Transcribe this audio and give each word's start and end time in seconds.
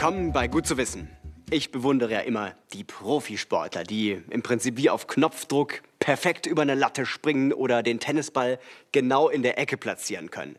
Willkommen 0.00 0.32
bei 0.32 0.46
Gut 0.46 0.64
zu 0.64 0.76
wissen. 0.76 1.10
Ich 1.50 1.72
bewundere 1.72 2.12
ja 2.12 2.20
immer 2.20 2.52
die 2.72 2.84
Profisportler, 2.84 3.82
die 3.82 4.22
im 4.30 4.44
Prinzip 4.44 4.76
wie 4.76 4.90
auf 4.90 5.08
Knopfdruck 5.08 5.82
perfekt 5.98 6.46
über 6.46 6.62
eine 6.62 6.76
Latte 6.76 7.04
springen 7.04 7.52
oder 7.52 7.82
den 7.82 7.98
Tennisball 7.98 8.60
genau 8.92 9.28
in 9.28 9.42
der 9.42 9.58
Ecke 9.58 9.76
platzieren 9.76 10.30
können. 10.30 10.54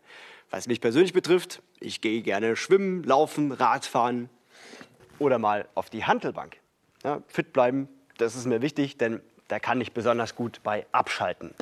Was 0.50 0.68
mich 0.68 0.82
persönlich 0.82 1.14
betrifft, 1.14 1.62
ich 1.80 2.02
gehe 2.02 2.22
gerne 2.22 2.58
schwimmen, 2.58 3.02
laufen, 3.06 3.54
Radfahren 3.54 4.30
oder 5.20 5.40
mal 5.40 5.70
auf 5.74 5.90
die 5.90 6.04
Handelbank. 6.04 6.58
Ja, 7.06 7.22
fit 7.30 7.54
bleiben, 7.54 7.88
das 8.18 8.36
ist 8.36 8.46
mir 8.46 8.62
wichtig, 8.62 8.98
denn 8.98 9.22
da 9.48 9.58
kann 9.58 9.80
ich 9.80 9.94
besonders 9.94 10.36
gut 10.36 10.60
bei 10.64 10.86
abschalten. 10.92 11.54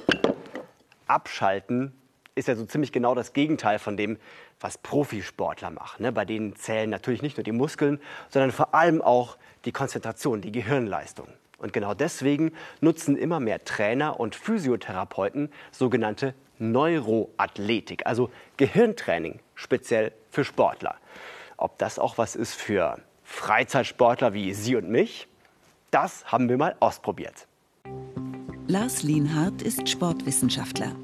Abschalten 1.06 1.94
ist 2.34 2.48
ja 2.48 2.56
so 2.56 2.66
ziemlich 2.66 2.92
genau 2.92 3.14
das 3.14 3.34
Gegenteil 3.34 3.78
von 3.78 3.98
dem, 3.98 4.18
was 4.60 4.78
Profisportler 4.78 5.70
machen. 5.70 6.04
Ne? 6.04 6.12
Bei 6.12 6.26
denen 6.26 6.56
zählen 6.56 6.90
natürlich 6.90 7.22
nicht 7.22 7.38
nur 7.38 7.44
die 7.44 7.52
Muskeln, 7.52 8.00
sondern 8.30 8.52
vor 8.52 8.74
allem 8.74 9.02
auch 9.02 9.38
die 9.66 9.72
Konzentration, 9.72 10.42
die 10.42 10.52
Gehirnleistung. 10.52 11.28
Und 11.58 11.74
genau 11.74 11.94
deswegen 11.94 12.52
nutzen 12.82 13.18
immer 13.18 13.40
mehr 13.40 13.64
Trainer 13.66 14.20
und 14.20 14.36
Physiotherapeuten 14.36 15.52
sogenannte 15.72 16.34
Neuroathletik, 16.60 18.06
also 18.06 18.30
Gehirntraining, 18.58 19.40
speziell 19.56 20.12
für 20.32 20.44
Sportler. 20.44 20.96
Ob 21.58 21.78
das 21.78 22.00
auch 22.00 22.18
was 22.18 22.36
ist 22.36 22.54
für 22.54 23.00
Freizeitsportler 23.24 24.34
wie 24.34 24.54
Sie 24.54 24.76
und 24.76 24.90
mich, 24.90 25.28
das 25.92 26.26
haben 26.32 26.50
wir 26.50 26.58
mal 26.58 26.76
ausprobiert. 26.80 27.48
Lars 28.68 29.04
Lienhardt 29.04 29.62
ist 29.62 29.90
Sportwissenschaftler. 29.90 30.96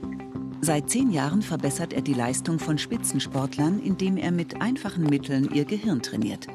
Seit 0.65 0.89
zehn 0.89 1.11
Jahren 1.11 1.41
verbessert 1.41 1.91
er 1.91 2.01
die 2.01 2.13
Leistung 2.13 2.57
von 2.57 2.77
Spitzensportlern, 2.77 3.81
indem 3.83 4.15
er 4.15 4.31
mit 4.31 4.61
einfachen 4.61 5.03
Mitteln 5.03 5.53
ihr 5.53 5.65
Gehirn 5.65 6.01
trainiert. 6.01 6.47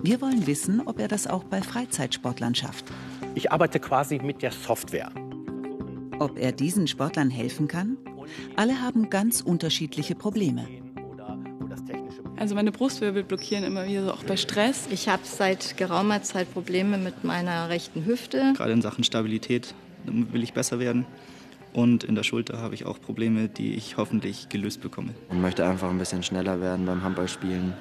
Wir 0.00 0.20
wollen 0.20 0.46
wissen, 0.46 0.80
ob 0.86 1.00
er 1.00 1.08
das 1.08 1.26
auch 1.26 1.42
bei 1.42 1.60
Freizeitsportlern 1.60 2.54
schafft. 2.54 2.84
Ich 3.34 3.50
arbeite 3.50 3.80
quasi 3.80 4.20
mit 4.20 4.42
der 4.42 4.52
Software. 4.52 5.10
Ob 6.20 6.38
er 6.38 6.52
diesen 6.52 6.86
Sportlern 6.86 7.28
helfen 7.28 7.66
kann? 7.66 7.96
Alle 8.54 8.80
haben 8.80 9.10
ganz 9.10 9.40
unterschiedliche 9.40 10.14
Probleme. 10.14 10.68
Also 12.36 12.54
meine 12.54 12.70
Brustwirbel 12.70 13.24
blockieren 13.24 13.64
immer 13.64 13.84
wieder, 13.84 14.04
so 14.04 14.12
auch 14.12 14.22
bei 14.22 14.36
Stress. 14.36 14.86
Ich 14.92 15.08
habe 15.08 15.22
seit 15.24 15.76
geraumer 15.76 16.22
Zeit 16.22 16.52
Probleme 16.52 16.98
mit 16.98 17.24
meiner 17.24 17.68
rechten 17.68 18.06
Hüfte. 18.06 18.52
Gerade 18.56 18.74
in 18.74 18.80
Sachen 18.80 19.02
Stabilität 19.02 19.74
will 20.04 20.44
ich 20.44 20.52
besser 20.52 20.78
werden. 20.78 21.04
Und 21.72 22.02
in 22.04 22.14
der 22.16 22.24
Schulter 22.24 22.58
habe 22.58 22.74
ich 22.74 22.84
auch 22.84 23.00
Probleme, 23.00 23.48
die 23.48 23.74
ich 23.74 23.96
hoffentlich 23.96 24.48
gelöst 24.48 24.80
bekomme. 24.80 25.14
Ich 25.30 25.38
möchte 25.38 25.64
einfach 25.64 25.88
ein 25.88 25.98
bisschen 25.98 26.22
schneller 26.22 26.60
werden 26.60 26.84
beim 26.84 27.02
Handballspielen, 27.02 27.74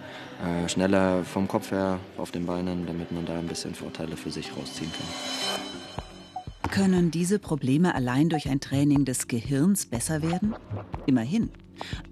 äh, 0.45 0.69
schneller 0.69 1.23
vom 1.23 1.47
Kopf 1.47 1.71
her 1.71 1.99
auf 2.17 2.31
den 2.31 2.45
Beinen, 2.45 2.85
damit 2.85 3.11
man 3.11 3.25
da 3.25 3.39
ein 3.39 3.47
bisschen 3.47 3.73
Vorteile 3.73 4.15
für 4.15 4.29
sich 4.29 4.55
rausziehen 4.55 4.91
kann. 4.91 6.71
Können 6.71 7.09
diese 7.09 7.39
Probleme 7.39 7.95
allein 7.95 8.29
durch 8.29 8.47
ein 8.47 8.59
Training 8.59 9.03
des 9.03 9.27
Gehirns 9.27 9.87
besser 9.87 10.21
werden? 10.21 10.53
Immerhin. 11.07 11.49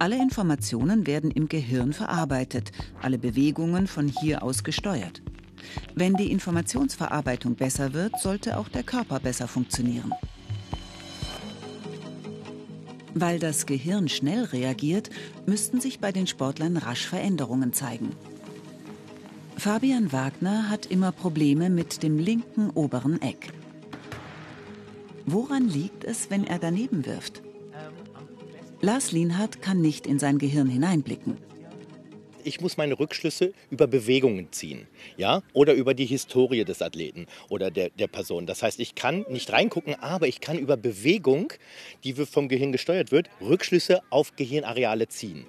Alle 0.00 0.16
Informationen 0.16 1.06
werden 1.06 1.30
im 1.30 1.48
Gehirn 1.48 1.92
verarbeitet, 1.92 2.72
alle 3.00 3.18
Bewegungen 3.18 3.86
von 3.86 4.08
hier 4.08 4.42
aus 4.42 4.64
gesteuert. 4.64 5.22
Wenn 5.94 6.14
die 6.14 6.32
Informationsverarbeitung 6.32 7.54
besser 7.54 7.92
wird, 7.92 8.18
sollte 8.18 8.58
auch 8.58 8.68
der 8.68 8.82
Körper 8.82 9.20
besser 9.20 9.46
funktionieren. 9.46 10.12
Weil 13.14 13.38
das 13.38 13.66
Gehirn 13.66 14.08
schnell 14.08 14.44
reagiert, 14.44 15.10
müssten 15.46 15.80
sich 15.80 15.98
bei 15.98 16.12
den 16.12 16.26
Sportlern 16.26 16.76
rasch 16.76 17.06
Veränderungen 17.06 17.72
zeigen. 17.72 18.10
Fabian 19.56 20.12
Wagner 20.12 20.70
hat 20.70 20.86
immer 20.86 21.10
Probleme 21.10 21.70
mit 21.70 22.02
dem 22.02 22.18
linken 22.18 22.70
oberen 22.70 23.20
Eck. 23.20 23.52
Woran 25.26 25.68
liegt 25.68 26.04
es, 26.04 26.30
wenn 26.30 26.44
er 26.44 26.58
daneben 26.58 27.04
wirft? 27.06 27.42
Lars 28.80 29.10
Lienhardt 29.10 29.60
kann 29.60 29.80
nicht 29.80 30.06
in 30.06 30.18
sein 30.18 30.38
Gehirn 30.38 30.68
hineinblicken 30.68 31.36
ich 32.48 32.60
muss 32.60 32.76
meine 32.76 32.98
Rückschlüsse 32.98 33.52
über 33.70 33.86
Bewegungen 33.86 34.50
ziehen, 34.50 34.88
ja, 35.16 35.42
oder 35.52 35.74
über 35.74 35.94
die 35.94 36.06
Historie 36.06 36.64
des 36.64 36.82
Athleten 36.82 37.26
oder 37.48 37.70
der, 37.70 37.90
der 37.90 38.08
Person. 38.08 38.46
Das 38.46 38.62
heißt, 38.62 38.80
ich 38.80 38.94
kann 38.94 39.24
nicht 39.28 39.52
reingucken, 39.52 39.94
aber 39.94 40.26
ich 40.26 40.40
kann 40.40 40.58
über 40.58 40.76
Bewegung, 40.76 41.52
die 42.04 42.14
vom 42.14 42.48
Gehirn 42.48 42.72
gesteuert 42.72 43.12
wird, 43.12 43.28
Rückschlüsse 43.40 44.00
auf 44.10 44.34
Gehirnareale 44.34 45.08
ziehen. 45.08 45.44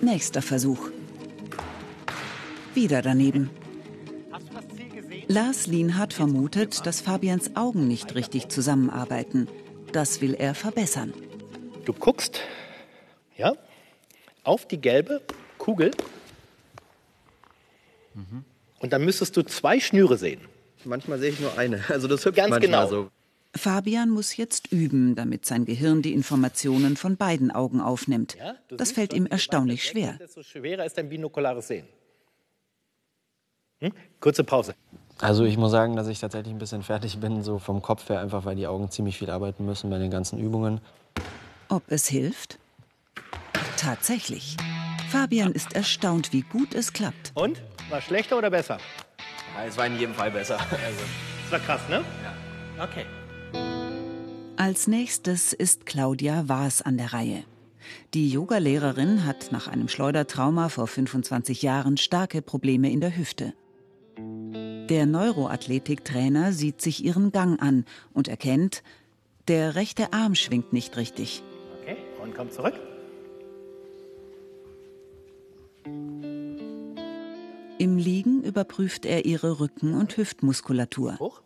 Nächster 0.00 0.42
Versuch. 0.42 0.90
Wieder 2.74 3.02
daneben. 3.02 3.50
Lars 5.28 5.66
Lienhardt 5.66 6.14
vermutet, 6.14 6.84
dass 6.86 7.00
Fabians 7.00 7.54
Augen 7.54 7.86
nicht 7.86 8.14
richtig 8.14 8.48
zusammenarbeiten. 8.48 9.46
Das 9.92 10.20
will 10.20 10.34
er 10.34 10.54
verbessern. 10.54 11.12
Du 11.84 11.92
guckst, 11.92 12.40
ja, 13.36 13.54
auf 14.44 14.66
die 14.66 14.80
gelbe 14.80 15.20
Kugel. 15.62 15.92
Mhm. 18.14 18.44
Und 18.80 18.92
dann 18.92 19.04
müsstest 19.04 19.36
du 19.36 19.42
zwei 19.42 19.78
Schnüre 19.78 20.18
sehen. 20.18 20.40
Manchmal 20.84 21.20
sehe 21.20 21.30
ich 21.30 21.38
nur 21.38 21.56
eine. 21.56 21.84
Also 21.88 22.08
das 22.08 22.24
hüpft 22.24 22.36
Ganz 22.36 22.50
manchmal 22.50 22.86
genau. 22.86 23.04
so. 23.04 23.10
Fabian 23.54 24.10
muss 24.10 24.36
jetzt 24.36 24.72
üben, 24.72 25.14
damit 25.14 25.46
sein 25.46 25.64
Gehirn 25.64 26.02
die 26.02 26.14
Informationen 26.14 26.96
von 26.96 27.16
beiden 27.16 27.52
Augen 27.52 27.80
aufnimmt. 27.80 28.36
Ja, 28.40 28.56
das 28.76 28.90
fällt 28.90 29.12
ihm 29.12 29.26
erstaunlich 29.26 29.84
schwer. 29.84 30.14
Desto 30.18 30.42
schwerer 30.42 30.84
ist 30.84 30.98
dein 30.98 31.08
binokulares 31.08 31.68
Sehen. 31.68 31.86
Hm? 33.78 33.92
Kurze 34.18 34.42
Pause. 34.42 34.74
Also 35.20 35.44
ich 35.44 35.56
muss 35.56 35.70
sagen, 35.70 35.94
dass 35.94 36.08
ich 36.08 36.18
tatsächlich 36.18 36.52
ein 36.52 36.58
bisschen 36.58 36.82
fertig 36.82 37.18
bin, 37.18 37.44
so 37.44 37.60
vom 37.60 37.82
Kopf 37.82 38.08
her, 38.08 38.18
einfach 38.18 38.44
weil 38.44 38.56
die 38.56 38.66
Augen 38.66 38.90
ziemlich 38.90 39.16
viel 39.18 39.30
arbeiten 39.30 39.64
müssen 39.64 39.90
bei 39.90 39.98
den 39.98 40.10
ganzen 40.10 40.40
Übungen. 40.40 40.80
Ob 41.68 41.84
es 41.86 42.08
hilft? 42.08 42.58
Tatsächlich. 43.76 44.56
Fabian 45.12 45.52
ist 45.52 45.74
erstaunt, 45.74 46.32
wie 46.32 46.40
gut 46.40 46.74
es 46.74 46.94
klappt. 46.94 47.32
Und? 47.34 47.62
War 47.90 48.00
schlechter 48.00 48.38
oder 48.38 48.48
besser? 48.48 48.78
Ja, 49.54 49.66
es 49.66 49.76
war 49.76 49.86
in 49.86 49.98
jedem 49.98 50.14
Fall 50.14 50.30
besser. 50.30 50.58
Also. 50.58 51.02
Das 51.42 51.52
war 51.52 51.58
krass, 51.58 51.82
ne? 51.90 52.02
Ja. 52.78 52.84
Okay. 52.84 53.04
Als 54.56 54.86
nächstes 54.86 55.52
ist 55.52 55.84
Claudia 55.84 56.48
Waas 56.48 56.80
an 56.80 56.96
der 56.96 57.12
Reihe. 57.12 57.44
Die 58.14 58.30
Yogalehrerin 58.30 59.26
hat 59.26 59.52
nach 59.52 59.68
einem 59.68 59.88
Schleudertrauma 59.88 60.70
vor 60.70 60.86
25 60.86 61.60
Jahren 61.60 61.98
starke 61.98 62.40
Probleme 62.40 62.90
in 62.90 63.02
der 63.02 63.14
Hüfte. 63.14 63.52
Der 64.16 65.04
Neuroathletiktrainer 65.04 66.52
sieht 66.52 66.80
sich 66.80 67.04
ihren 67.04 67.32
Gang 67.32 67.60
an 67.60 67.84
und 68.14 68.28
erkennt, 68.28 68.82
der 69.46 69.74
rechte 69.74 70.14
Arm 70.14 70.34
schwingt 70.34 70.72
nicht 70.72 70.96
richtig. 70.96 71.42
Okay, 71.82 71.98
und 72.22 72.34
kommt 72.34 72.54
zurück. 72.54 72.80
Liegen 78.02 78.42
überprüft 78.42 79.06
er 79.06 79.24
ihre 79.24 79.60
Rücken- 79.60 79.94
und 79.94 80.16
Hüftmuskulatur. 80.16 81.18
Hoch. 81.20 81.40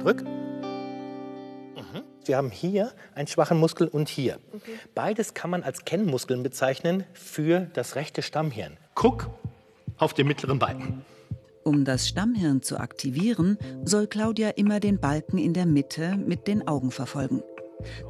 Drück. 0.00 0.24
Mhm. 0.24 2.02
Wir 2.24 2.36
haben 2.36 2.50
hier 2.50 2.92
einen 3.14 3.28
schwachen 3.28 3.58
Muskel 3.58 3.86
und 3.86 4.08
hier. 4.08 4.38
Okay. 4.52 4.72
Beides 4.94 5.34
kann 5.34 5.50
man 5.50 5.62
als 5.62 5.84
Kennmuskeln 5.84 6.42
bezeichnen 6.42 7.04
für 7.12 7.60
das 7.74 7.94
rechte 7.94 8.22
Stammhirn. 8.22 8.76
Guck 8.94 9.30
auf 9.98 10.14
den 10.14 10.26
mittleren 10.26 10.58
Balken. 10.58 11.04
Um 11.62 11.84
das 11.84 12.08
Stammhirn 12.08 12.62
zu 12.62 12.78
aktivieren, 12.78 13.56
soll 13.84 14.06
Claudia 14.08 14.50
immer 14.50 14.80
den 14.80 15.00
Balken 15.00 15.38
in 15.38 15.52
der 15.54 15.66
Mitte 15.66 16.16
mit 16.16 16.48
den 16.48 16.66
Augen 16.66 16.90
verfolgen. 16.90 17.42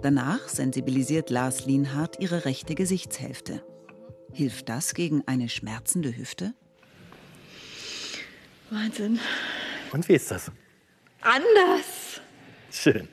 Danach 0.02 0.48
sensibilisiert 0.48 1.28
Lars 1.30 1.66
Lienhardt 1.66 2.18
ihre 2.20 2.46
rechte 2.46 2.74
Gesichtshälfte. 2.74 3.62
Hilft 4.32 4.68
das 4.68 4.94
gegen 4.94 5.22
eine 5.26 5.48
schmerzende 5.48 6.16
Hüfte? 6.16 6.54
Wahnsinn. 8.70 9.20
Und 9.92 10.08
wie 10.08 10.14
ist 10.14 10.30
das? 10.30 10.50
Anders. 11.20 12.20
Schön. 12.70 13.08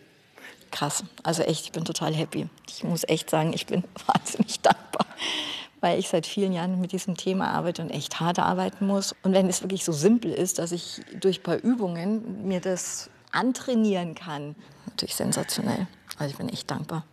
Krass. 0.72 1.04
Also 1.22 1.44
echt, 1.44 1.66
ich 1.66 1.72
bin 1.72 1.86
total 1.86 2.14
happy. 2.14 2.48
Ich 2.68 2.84
muss 2.84 3.04
echt 3.08 3.30
sagen, 3.30 3.54
ich 3.54 3.66
bin 3.68 3.84
wahnsinnig 4.08 4.60
dankbar, 4.62 5.06
weil 5.82 6.00
ich 6.00 6.10
seit 6.10 6.26
vielen 6.26 6.52
Jahren 6.52 6.82
mit 6.82 6.92
diesem 6.92 7.16
Thema 7.16 7.50
arbeite 7.50 7.82
und 7.82 7.92
echt 7.92 8.20
hart 8.20 8.40
arbeiten 8.40 8.88
muss. 8.88 9.14
Und 9.24 9.34
wenn 9.34 9.48
es 9.48 9.62
wirklich 9.62 9.84
so 9.86 9.92
simpel 9.92 10.32
ist, 10.34 10.60
dass 10.60 10.72
ich 10.72 11.02
durch 11.20 11.40
ein 11.40 11.44
paar 11.44 11.58
Übungen 11.58 12.48
mir 12.48 12.60
das 12.60 13.10
antrainieren 13.32 14.16
kann, 14.16 14.56
natürlich 14.88 15.16
sensationell. 15.16 15.88
Also 16.18 16.32
ich 16.32 16.38
bin 16.38 16.50
echt 16.50 16.70
dankbar. 16.70 17.06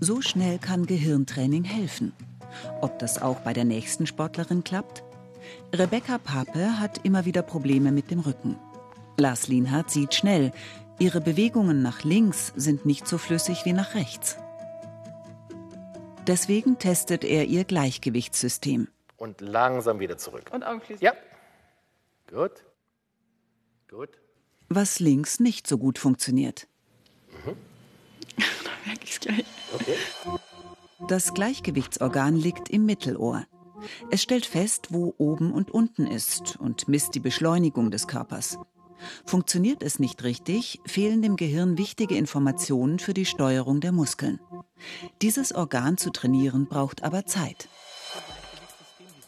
So 0.00 0.22
schnell 0.22 0.58
kann 0.58 0.86
Gehirntraining 0.86 1.64
helfen. 1.64 2.12
Ob 2.80 2.98
das 3.00 3.20
auch 3.20 3.40
bei 3.40 3.52
der 3.52 3.64
nächsten 3.64 4.06
Sportlerin 4.06 4.62
klappt? 4.62 5.02
Rebecca 5.74 6.18
Pape 6.18 6.78
hat 6.78 7.04
immer 7.04 7.24
wieder 7.24 7.42
Probleme 7.42 7.92
mit 7.92 8.10
dem 8.10 8.20
Rücken. 8.20 8.56
Lars 9.16 9.48
Lienhardt 9.48 9.90
sieht 9.90 10.14
schnell, 10.14 10.52
ihre 10.98 11.20
Bewegungen 11.20 11.82
nach 11.82 12.04
links 12.04 12.52
sind 12.56 12.86
nicht 12.86 13.06
so 13.06 13.18
flüssig 13.18 13.64
wie 13.64 13.72
nach 13.72 13.94
rechts. 13.94 14.36
Deswegen 16.26 16.78
testet 16.78 17.24
er 17.24 17.46
ihr 17.46 17.64
Gleichgewichtssystem. 17.64 18.88
Und 19.16 19.40
langsam 19.40 19.98
wieder 19.98 20.18
zurück. 20.18 20.50
Und 20.52 20.62
Augen 20.62 20.82
schließen. 20.84 21.04
Ja. 21.04 21.12
Gut. 22.30 22.64
Gut. 23.90 24.10
Was 24.68 25.00
links 25.00 25.40
nicht 25.40 25.66
so 25.66 25.78
gut 25.78 25.98
funktioniert. 25.98 26.68
Mhm. 27.46 27.56
da 28.36 28.70
merke 28.86 29.04
ich 29.04 29.12
es 29.12 29.20
gleich. 29.20 29.44
Okay. 29.74 29.96
Das 31.08 31.32
Gleichgewichtsorgan 31.32 32.36
liegt 32.36 32.68
im 32.68 32.84
Mittelohr. 32.84 33.46
Es 34.10 34.22
stellt 34.22 34.46
fest, 34.46 34.88
wo 34.90 35.14
oben 35.18 35.52
und 35.52 35.70
unten 35.70 36.06
ist 36.06 36.56
und 36.56 36.88
misst 36.88 37.14
die 37.14 37.20
Beschleunigung 37.20 37.90
des 37.90 38.06
Körpers. 38.06 38.58
Funktioniert 39.24 39.82
es 39.82 39.98
nicht 39.98 40.24
richtig, 40.24 40.80
fehlen 40.84 41.22
dem 41.22 41.36
Gehirn 41.36 41.78
wichtige 41.78 42.16
Informationen 42.16 42.98
für 42.98 43.14
die 43.14 43.26
Steuerung 43.26 43.80
der 43.80 43.92
Muskeln. 43.92 44.40
Dieses 45.22 45.54
Organ 45.54 45.98
zu 45.98 46.10
trainieren 46.10 46.66
braucht 46.66 47.02
aber 47.02 47.26
Zeit. 47.26 47.68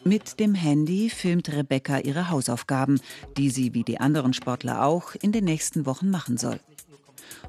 Mit 0.02 0.41
dem 0.41 0.55
Handy 0.55 1.11
filmt 1.11 1.50
Rebecca 1.53 1.99
ihre 1.99 2.31
Hausaufgaben, 2.31 3.00
die 3.37 3.50
sie 3.50 3.75
wie 3.75 3.85
die 3.85 4.00
anderen 4.00 4.32
Sportler 4.32 4.85
auch 4.85 5.14
in 5.20 5.31
den 5.31 5.44
nächsten 5.44 5.85
Wochen 5.85 6.11
machen 6.11 6.38
soll. 6.38 6.58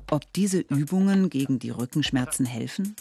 Ob 0.09 0.31
diese 0.33 0.59
Übungen 0.59 1.30
gegen 1.30 1.59
die 1.59 1.69
Rückenschmerzen 1.69 2.45
helfen? 2.45 2.95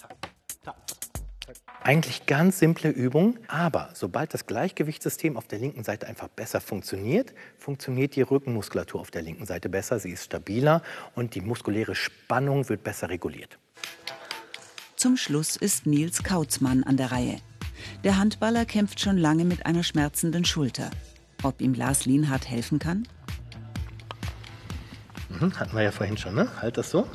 Eigentlich 1.82 2.26
ganz 2.26 2.58
simple 2.58 2.90
Übung, 2.90 3.38
aber 3.48 3.88
sobald 3.94 4.34
das 4.34 4.46
Gleichgewichtssystem 4.46 5.38
auf 5.38 5.46
der 5.46 5.58
linken 5.58 5.82
Seite 5.82 6.06
einfach 6.06 6.28
besser 6.28 6.60
funktioniert, 6.60 7.32
funktioniert 7.56 8.16
die 8.16 8.22
Rückenmuskulatur 8.22 9.00
auf 9.00 9.10
der 9.10 9.22
linken 9.22 9.46
Seite 9.46 9.70
besser, 9.70 9.98
sie 9.98 10.10
ist 10.10 10.24
stabiler 10.24 10.82
und 11.14 11.34
die 11.34 11.40
muskuläre 11.40 11.94
Spannung 11.94 12.68
wird 12.68 12.84
besser 12.84 13.08
reguliert. 13.08 13.58
Zum 14.94 15.16
Schluss 15.16 15.56
ist 15.56 15.86
Nils 15.86 16.22
Kautzmann 16.22 16.84
an 16.84 16.98
der 16.98 17.12
Reihe. 17.12 17.38
Der 18.04 18.18
Handballer 18.18 18.66
kämpft 18.66 19.00
schon 19.00 19.16
lange 19.16 19.46
mit 19.46 19.64
einer 19.64 19.82
schmerzenden 19.82 20.44
Schulter. 20.44 20.90
Ob 21.42 21.62
ihm 21.62 21.72
Lars 21.72 22.04
Lienhardt 22.04 22.46
helfen 22.46 22.78
kann? 22.78 23.08
Mhm, 25.30 25.58
hatten 25.58 25.74
wir 25.74 25.82
ja 25.82 25.92
vorhin 25.92 26.18
schon, 26.18 26.34
ne? 26.34 26.60
Halt 26.60 26.76
das 26.76 26.90
so. 26.90 27.08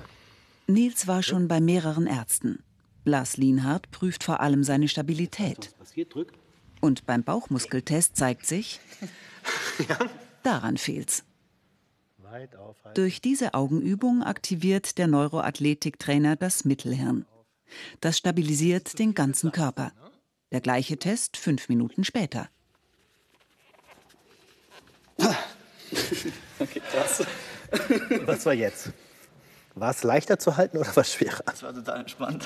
Nils 0.65 1.05
war 1.05 1.21
schon 1.21 1.47
bei 1.47 1.61
mehreren 1.61 2.07
Ärzten. 2.07 2.64
Blas 3.05 3.37
Lienhardt 3.37 3.89
prüft 3.91 4.23
vor 4.23 4.41
allem 4.41 4.63
seine 4.63 4.89
Stabilität. 4.89 5.73
Und 6.81 7.05
beim 7.05 7.23
Bauchmuskeltest 7.23 8.17
zeigt 8.17 8.45
sich, 8.45 8.81
daran 10.43 10.77
fehlt's. 10.77 11.23
Durch 12.95 13.21
diese 13.21 13.53
Augenübung 13.53 14.23
aktiviert 14.23 14.97
der 14.97 15.07
Neuroathletiktrainer 15.07 16.35
das 16.35 16.65
Mittelhirn. 16.65 17.25
Das 18.01 18.17
stabilisiert 18.17 18.99
den 18.99 19.13
ganzen 19.13 19.51
Körper. 19.51 19.93
Der 20.51 20.61
gleiche 20.61 20.97
Test 20.97 21.37
fünf 21.37 21.69
Minuten 21.69 22.03
später. 22.03 22.49
Okay, 26.57 26.81
krass. 26.89 27.23
Was 28.25 28.45
war 28.45 28.53
jetzt? 28.53 28.91
War 29.77 29.91
es 29.91 30.03
leichter 30.03 30.39
zu 30.39 30.55
halten 30.55 30.77
oder 30.77 30.87
war 30.95 31.01
es 31.01 31.13
schwerer? 31.13 31.43
Es 31.51 31.61
war 31.61 31.73
total 31.73 31.99
entspannt. 31.99 32.45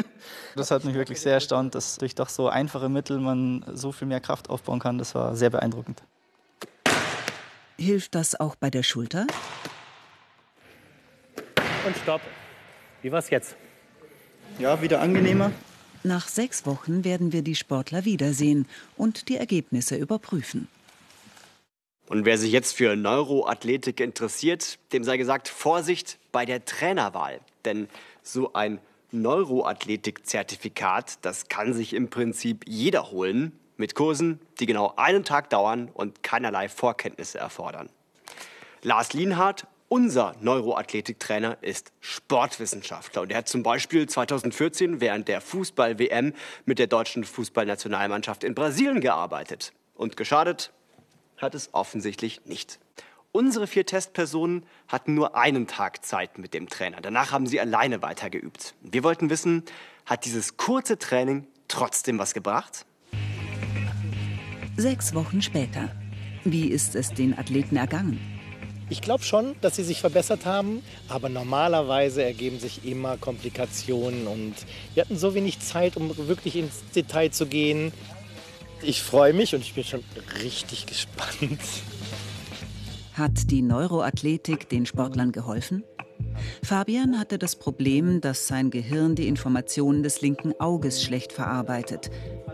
das 0.56 0.70
hat 0.70 0.84
mich 0.84 0.94
wirklich 0.94 1.20
sehr 1.20 1.34
erstaunt, 1.34 1.74
dass 1.74 1.98
durch 1.98 2.14
doch 2.14 2.30
so 2.30 2.48
einfache 2.48 2.88
Mittel 2.88 3.20
man 3.20 3.62
so 3.74 3.92
viel 3.92 4.08
mehr 4.08 4.20
Kraft 4.20 4.48
aufbauen 4.48 4.78
kann. 4.78 4.96
Das 4.96 5.14
war 5.14 5.36
sehr 5.36 5.50
beeindruckend. 5.50 6.02
Hilft 7.78 8.14
das 8.14 8.40
auch 8.40 8.56
bei 8.56 8.70
der 8.70 8.82
Schulter? 8.82 9.26
Und 11.84 11.96
stopp. 12.02 12.22
Wie 13.02 13.12
war 13.12 13.18
es 13.18 13.28
jetzt? 13.28 13.54
Ja, 14.58 14.80
wieder 14.80 15.02
angenehmer. 15.02 15.52
Nach 16.04 16.26
sechs 16.26 16.64
Wochen 16.64 17.04
werden 17.04 17.32
wir 17.32 17.42
die 17.42 17.54
Sportler 17.54 18.06
wiedersehen 18.06 18.66
und 18.96 19.28
die 19.28 19.36
Ergebnisse 19.36 19.96
überprüfen. 19.96 20.68
Und 22.12 22.26
wer 22.26 22.36
sich 22.36 22.52
jetzt 22.52 22.76
für 22.76 22.94
Neuroathletik 22.94 23.98
interessiert, 23.98 24.78
dem 24.92 25.02
sei 25.02 25.16
gesagt, 25.16 25.48
Vorsicht 25.48 26.18
bei 26.30 26.44
der 26.44 26.66
Trainerwahl. 26.66 27.40
Denn 27.64 27.88
so 28.22 28.52
ein 28.52 28.80
Neuroathletik-Zertifikat, 29.12 31.24
das 31.24 31.48
kann 31.48 31.72
sich 31.72 31.94
im 31.94 32.10
Prinzip 32.10 32.66
jeder 32.68 33.12
holen, 33.12 33.58
mit 33.78 33.94
Kursen, 33.94 34.40
die 34.60 34.66
genau 34.66 34.92
einen 34.96 35.24
Tag 35.24 35.48
dauern 35.48 35.90
und 35.94 36.22
keinerlei 36.22 36.68
Vorkenntnisse 36.68 37.38
erfordern. 37.38 37.88
Lars 38.82 39.14
Lienhardt, 39.14 39.66
unser 39.88 40.34
Neuroathletiktrainer, 40.42 41.56
ist 41.62 41.92
Sportwissenschaftler 42.00 43.22
und 43.22 43.32
er 43.32 43.38
hat 43.38 43.48
zum 43.48 43.62
Beispiel 43.62 44.06
2014 44.06 45.00
während 45.00 45.28
der 45.28 45.40
Fußball-WM 45.40 46.34
mit 46.66 46.78
der 46.78 46.88
deutschen 46.88 47.24
Fußballnationalmannschaft 47.24 48.44
in 48.44 48.54
Brasilien 48.54 49.00
gearbeitet. 49.00 49.72
Und 49.94 50.18
geschadet 50.18 50.72
hat 51.42 51.54
es 51.54 51.70
offensichtlich 51.72 52.40
nicht. 52.46 52.78
Unsere 53.32 53.66
vier 53.66 53.86
Testpersonen 53.86 54.64
hatten 54.88 55.14
nur 55.14 55.36
einen 55.36 55.66
Tag 55.66 56.04
Zeit 56.04 56.38
mit 56.38 56.52
dem 56.54 56.68
Trainer. 56.68 57.00
Danach 57.00 57.32
haben 57.32 57.46
sie 57.46 57.60
alleine 57.60 58.02
weitergeübt. 58.02 58.74
Wir 58.82 59.02
wollten 59.04 59.30
wissen, 59.30 59.64
hat 60.04 60.24
dieses 60.24 60.56
kurze 60.56 60.98
Training 60.98 61.46
trotzdem 61.66 62.18
was 62.18 62.34
gebracht? 62.34 62.84
Sechs 64.76 65.14
Wochen 65.14 65.40
später. 65.40 65.90
Wie 66.44 66.68
ist 66.68 66.94
es 66.94 67.10
den 67.10 67.38
Athleten 67.38 67.76
ergangen? 67.76 68.20
Ich 68.90 69.00
glaube 69.00 69.24
schon, 69.24 69.54
dass 69.62 69.76
sie 69.76 69.84
sich 69.84 70.00
verbessert 70.00 70.44
haben, 70.44 70.82
aber 71.08 71.30
normalerweise 71.30 72.22
ergeben 72.22 72.58
sich 72.58 72.84
immer 72.84 73.16
Komplikationen 73.16 74.26
und 74.26 74.54
wir 74.92 75.02
hatten 75.04 75.16
so 75.16 75.34
wenig 75.34 75.60
Zeit, 75.60 75.96
um 75.96 76.14
wirklich 76.28 76.56
ins 76.56 76.82
Detail 76.94 77.30
zu 77.30 77.46
gehen. 77.46 77.92
Ich 78.82 79.02
freue 79.02 79.32
mich 79.32 79.54
und 79.54 79.60
ich 79.60 79.74
bin 79.74 79.84
schon 79.84 80.02
richtig 80.42 80.86
gespannt. 80.86 81.60
Hat 83.14 83.50
die 83.50 83.62
Neuroathletik 83.62 84.68
den 84.68 84.86
Sportlern 84.86 85.32
geholfen? 85.32 85.84
Fabian 86.64 87.18
hatte 87.18 87.38
das 87.38 87.56
Problem, 87.56 88.20
dass 88.20 88.48
sein 88.48 88.70
Gehirn 88.70 89.14
die 89.14 89.28
Informationen 89.28 90.02
des 90.02 90.20
linken 90.20 90.52
Auges 90.58 91.02
schlecht 91.02 91.32
verarbeitet. 91.32 92.10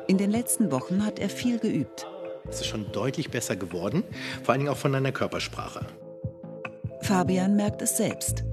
In 0.06 0.18
den 0.18 0.30
letzten 0.30 0.70
Wochen 0.70 1.04
hat 1.04 1.18
er 1.18 1.28
viel 1.28 1.58
geübt. 1.58 2.06
Es 2.48 2.60
ist 2.60 2.66
schon 2.66 2.90
deutlich 2.92 3.30
besser 3.30 3.56
geworden, 3.56 4.04
vor 4.42 4.54
allem 4.54 4.68
auch 4.68 4.76
von 4.76 4.92
deiner 4.92 5.12
Körpersprache. 5.12 5.86
Fabian 7.02 7.56
merkt 7.56 7.80
es 7.82 7.96
selbst. 7.96 8.44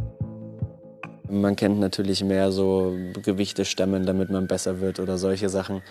Man 1.28 1.56
kennt 1.56 1.80
natürlich 1.80 2.24
mehr 2.24 2.52
so 2.52 2.96
Gewichte 3.24 3.66
stemmen, 3.66 4.06
damit 4.06 4.30
man 4.30 4.48
besser 4.48 4.80
wird 4.80 5.00
oder 5.00 5.18
solche 5.18 5.50
Sachen. 5.50 5.82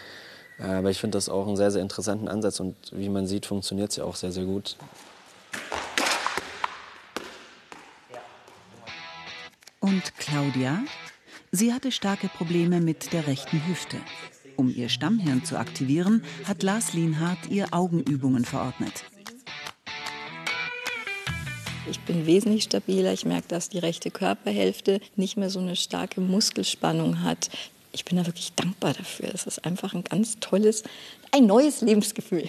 Aber 0.58 0.90
ich 0.90 0.98
finde 0.98 1.16
das 1.16 1.28
auch 1.28 1.46
einen 1.46 1.56
sehr, 1.56 1.70
sehr 1.70 1.82
interessanten 1.82 2.28
Ansatz 2.28 2.60
und 2.60 2.76
wie 2.92 3.08
man 3.08 3.26
sieht, 3.26 3.46
funktioniert 3.46 3.90
es 3.90 3.96
ja 3.96 4.04
auch 4.04 4.16
sehr, 4.16 4.32
sehr 4.32 4.44
gut. 4.44 4.76
Und 9.80 10.16
Claudia? 10.16 10.82
Sie 11.50 11.72
hatte 11.72 11.92
starke 11.92 12.28
Probleme 12.28 12.80
mit 12.80 13.12
der 13.12 13.26
rechten 13.26 13.66
Hüfte. 13.66 13.98
Um 14.56 14.72
ihr 14.74 14.88
Stammhirn 14.88 15.44
zu 15.44 15.58
aktivieren, 15.58 16.24
hat 16.44 16.62
Lars 16.62 16.94
Lienhardt 16.94 17.48
ihr 17.48 17.68
Augenübungen 17.72 18.44
verordnet. 18.44 19.04
Ich 21.90 22.00
bin 22.00 22.26
wesentlich 22.26 22.64
stabiler. 22.64 23.12
Ich 23.12 23.24
merke, 23.26 23.48
dass 23.48 23.68
die 23.68 23.78
rechte 23.78 24.10
Körperhälfte 24.10 25.00
nicht 25.16 25.36
mehr 25.36 25.50
so 25.50 25.58
eine 25.58 25.76
starke 25.76 26.20
Muskelspannung 26.20 27.22
hat 27.22 27.50
ich 27.94 28.04
bin 28.04 28.18
da 28.18 28.26
wirklich 28.26 28.52
dankbar 28.54 28.92
dafür. 28.92 29.30
Es 29.32 29.46
ist 29.46 29.64
einfach 29.64 29.94
ein 29.94 30.04
ganz 30.04 30.38
tolles, 30.40 30.82
ein 31.32 31.46
neues 31.46 31.80
Lebensgefühl. 31.80 32.44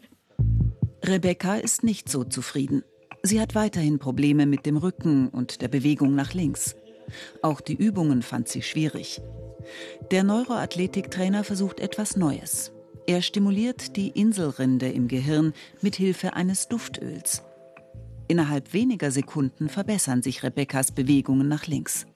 Rebecca 1.04 1.56
ist 1.56 1.84
nicht 1.84 2.08
so 2.08 2.24
zufrieden. 2.24 2.82
Sie 3.22 3.40
hat 3.40 3.54
weiterhin 3.54 3.98
Probleme 3.98 4.46
mit 4.46 4.66
dem 4.66 4.76
Rücken 4.76 5.28
und 5.28 5.62
der 5.62 5.68
Bewegung 5.68 6.14
nach 6.14 6.32
links. 6.32 6.74
Auch 7.42 7.60
die 7.60 7.74
Übungen 7.74 8.22
fand 8.22 8.48
sie 8.48 8.62
schwierig. 8.62 9.20
Der 10.10 10.24
Neuroathletiktrainer 10.24 11.44
versucht 11.44 11.80
etwas 11.80 12.16
Neues. 12.16 12.72
Er 13.06 13.22
stimuliert 13.22 13.96
die 13.96 14.08
Inselrinde 14.08 14.88
im 14.90 15.06
Gehirn 15.06 15.52
mit 15.80 15.96
Hilfe 15.96 16.34
eines 16.34 16.68
Duftöls. 16.68 17.42
Innerhalb 18.28 18.72
weniger 18.72 19.12
Sekunden 19.12 19.68
verbessern 19.68 20.22
sich 20.22 20.42
Rebeccas 20.42 20.90
Bewegungen 20.90 21.46
nach 21.46 21.66
links. 21.66 22.06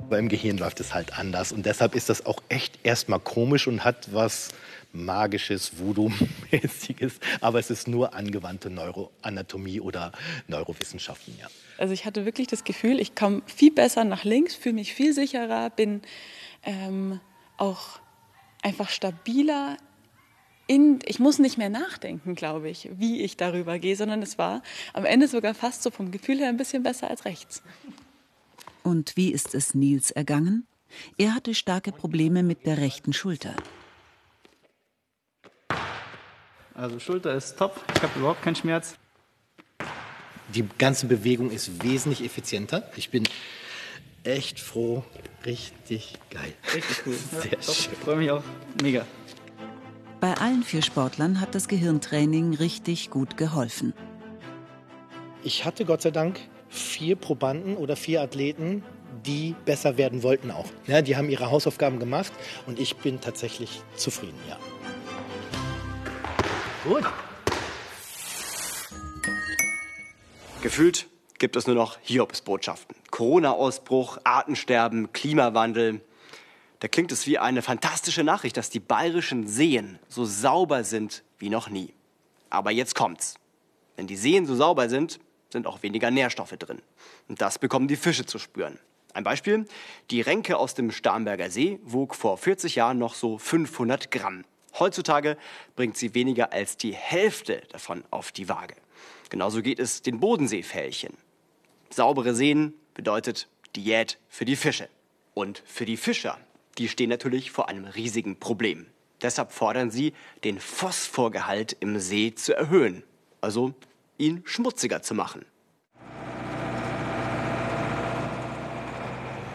Aber 0.00 0.18
im 0.18 0.28
Gehirn 0.28 0.58
läuft 0.58 0.80
es 0.80 0.94
halt 0.94 1.18
anders. 1.18 1.52
Und 1.52 1.66
deshalb 1.66 1.94
ist 1.94 2.08
das 2.08 2.24
auch 2.26 2.42
echt 2.48 2.78
erstmal 2.82 3.20
komisch 3.20 3.66
und 3.66 3.84
hat 3.84 4.12
was 4.12 4.50
Magisches, 4.92 5.78
Voodoo-mäßiges. 5.78 7.14
Aber 7.40 7.58
es 7.58 7.70
ist 7.70 7.88
nur 7.88 8.14
angewandte 8.14 8.70
Neuroanatomie 8.70 9.80
oder 9.80 10.12
Neurowissenschaften, 10.46 11.34
ja. 11.38 11.46
Also 11.76 11.92
ich 11.94 12.06
hatte 12.06 12.24
wirklich 12.24 12.48
das 12.48 12.64
Gefühl, 12.64 12.98
ich 12.98 13.14
komme 13.14 13.42
viel 13.46 13.72
besser 13.72 14.04
nach 14.04 14.24
links, 14.24 14.54
fühle 14.54 14.76
mich 14.76 14.94
viel 14.94 15.12
sicherer, 15.12 15.70
bin 15.70 16.02
ähm, 16.64 17.20
auch 17.56 18.00
einfach 18.62 18.88
stabiler. 18.88 19.76
In, 20.66 20.98
ich 21.06 21.18
muss 21.18 21.38
nicht 21.38 21.56
mehr 21.56 21.70
nachdenken, 21.70 22.34
glaube 22.34 22.68
ich, 22.68 22.90
wie 22.98 23.22
ich 23.22 23.36
darüber 23.36 23.78
gehe, 23.78 23.96
sondern 23.96 24.22
es 24.22 24.38
war 24.38 24.62
am 24.92 25.04
Ende 25.04 25.28
sogar 25.28 25.54
fast 25.54 25.82
so 25.82 25.90
vom 25.90 26.10
Gefühl 26.10 26.38
her 26.38 26.48
ein 26.48 26.56
bisschen 26.56 26.82
besser 26.82 27.08
als 27.08 27.24
rechts. 27.24 27.62
Und 28.88 29.18
wie 29.18 29.32
ist 29.32 29.54
es 29.54 29.74
Nils 29.74 30.10
ergangen? 30.10 30.66
Er 31.18 31.34
hatte 31.34 31.54
starke 31.54 31.92
Probleme 31.92 32.42
mit 32.42 32.64
der 32.64 32.78
rechten 32.78 33.12
Schulter. 33.12 33.54
Also 36.72 36.98
Schulter 36.98 37.34
ist 37.34 37.58
top, 37.58 37.84
ich 37.94 38.02
habe 38.02 38.18
überhaupt 38.18 38.40
keinen 38.40 38.56
Schmerz. 38.56 38.96
Die 40.54 40.66
ganze 40.78 41.04
Bewegung 41.04 41.50
ist 41.50 41.82
wesentlich 41.82 42.24
effizienter. 42.24 42.90
Ich 42.96 43.10
bin 43.10 43.24
echt 44.24 44.58
froh. 44.58 45.04
Richtig 45.44 46.14
geil. 46.30 46.54
Richtig 46.74 47.02
cool. 47.04 47.14
Sehr 47.42 47.52
ja, 47.52 47.62
schön. 47.62 47.92
Ich 47.92 47.98
freue 47.98 48.16
mich 48.16 48.30
auch 48.30 48.42
mega. 48.82 49.04
Bei 50.18 50.32
allen 50.32 50.62
vier 50.62 50.80
Sportlern 50.80 51.42
hat 51.42 51.54
das 51.54 51.68
Gehirntraining 51.68 52.54
richtig 52.54 53.10
gut 53.10 53.36
geholfen. 53.36 53.92
Ich 55.44 55.66
hatte 55.66 55.84
Gott 55.84 56.00
sei 56.00 56.10
Dank 56.10 56.40
vier 56.68 57.16
Probanden 57.16 57.76
oder 57.76 57.96
vier 57.96 58.22
Athleten, 58.22 58.82
die 59.24 59.54
besser 59.64 59.96
werden 59.96 60.22
wollten 60.22 60.50
auch. 60.50 60.66
Ja, 60.86 61.02
die 61.02 61.16
haben 61.16 61.28
ihre 61.28 61.50
Hausaufgaben 61.50 61.98
gemacht 61.98 62.32
und 62.66 62.78
ich 62.78 62.96
bin 62.96 63.20
tatsächlich 63.20 63.82
zufrieden, 63.96 64.38
ja. 64.48 64.58
Gut. 66.84 67.04
Gefühlt 70.62 71.06
gibt 71.38 71.56
es 71.56 71.66
nur 71.66 71.76
noch 71.76 71.98
Hiobsbotschaften. 72.02 72.96
Corona-Ausbruch, 73.10 74.18
Artensterben, 74.24 75.12
Klimawandel. 75.12 76.00
Da 76.80 76.88
klingt 76.88 77.12
es 77.12 77.26
wie 77.26 77.38
eine 77.38 77.62
fantastische 77.62 78.24
Nachricht, 78.24 78.56
dass 78.56 78.70
die 78.70 78.80
bayerischen 78.80 79.46
Seen 79.46 79.98
so 80.08 80.24
sauber 80.24 80.84
sind 80.84 81.22
wie 81.38 81.50
noch 81.50 81.70
nie. 81.70 81.94
Aber 82.50 82.70
jetzt 82.70 82.94
kommt's. 82.94 83.34
Wenn 83.96 84.06
die 84.06 84.16
Seen 84.16 84.46
so 84.46 84.54
sauber 84.54 84.88
sind, 84.88 85.20
sind 85.48 85.66
auch 85.66 85.82
weniger 85.82 86.10
Nährstoffe 86.10 86.56
drin. 86.58 86.82
Und 87.28 87.40
das 87.40 87.58
bekommen 87.58 87.88
die 87.88 87.96
Fische 87.96 88.26
zu 88.26 88.38
spüren. 88.38 88.78
Ein 89.14 89.24
Beispiel, 89.24 89.66
die 90.10 90.20
Renke 90.20 90.58
aus 90.58 90.74
dem 90.74 90.90
Starnberger 90.90 91.50
See 91.50 91.80
wog 91.82 92.14
vor 92.14 92.36
40 92.36 92.76
Jahren 92.76 92.98
noch 92.98 93.14
so 93.14 93.38
500 93.38 94.10
Gramm. 94.10 94.44
Heutzutage 94.78 95.36
bringt 95.76 95.96
sie 95.96 96.14
weniger 96.14 96.52
als 96.52 96.76
die 96.76 96.94
Hälfte 96.94 97.62
davon 97.70 98.04
auf 98.10 98.32
die 98.32 98.48
Waage. 98.48 98.76
Genauso 99.30 99.62
geht 99.62 99.78
es 99.78 100.02
den 100.02 100.20
Bodenseefällchen. 100.20 101.14
Saubere 101.90 102.34
Seen 102.34 102.74
bedeutet 102.94 103.48
Diät 103.74 104.18
für 104.28 104.44
die 104.44 104.56
Fische. 104.56 104.88
Und 105.34 105.62
für 105.66 105.84
die 105.84 105.96
Fischer, 105.96 106.38
die 106.78 106.88
stehen 106.88 107.10
natürlich 107.10 107.50
vor 107.50 107.68
einem 107.68 107.84
riesigen 107.86 108.38
Problem. 108.38 108.86
Deshalb 109.22 109.52
fordern 109.52 109.90
sie, 109.90 110.12
den 110.44 110.60
Phosphorgehalt 110.60 111.76
im 111.80 111.98
See 111.98 112.34
zu 112.34 112.54
erhöhen. 112.54 113.02
Also 113.40 113.74
ihn 114.18 114.42
schmutziger 114.44 115.02
zu 115.02 115.14
machen. 115.14 115.44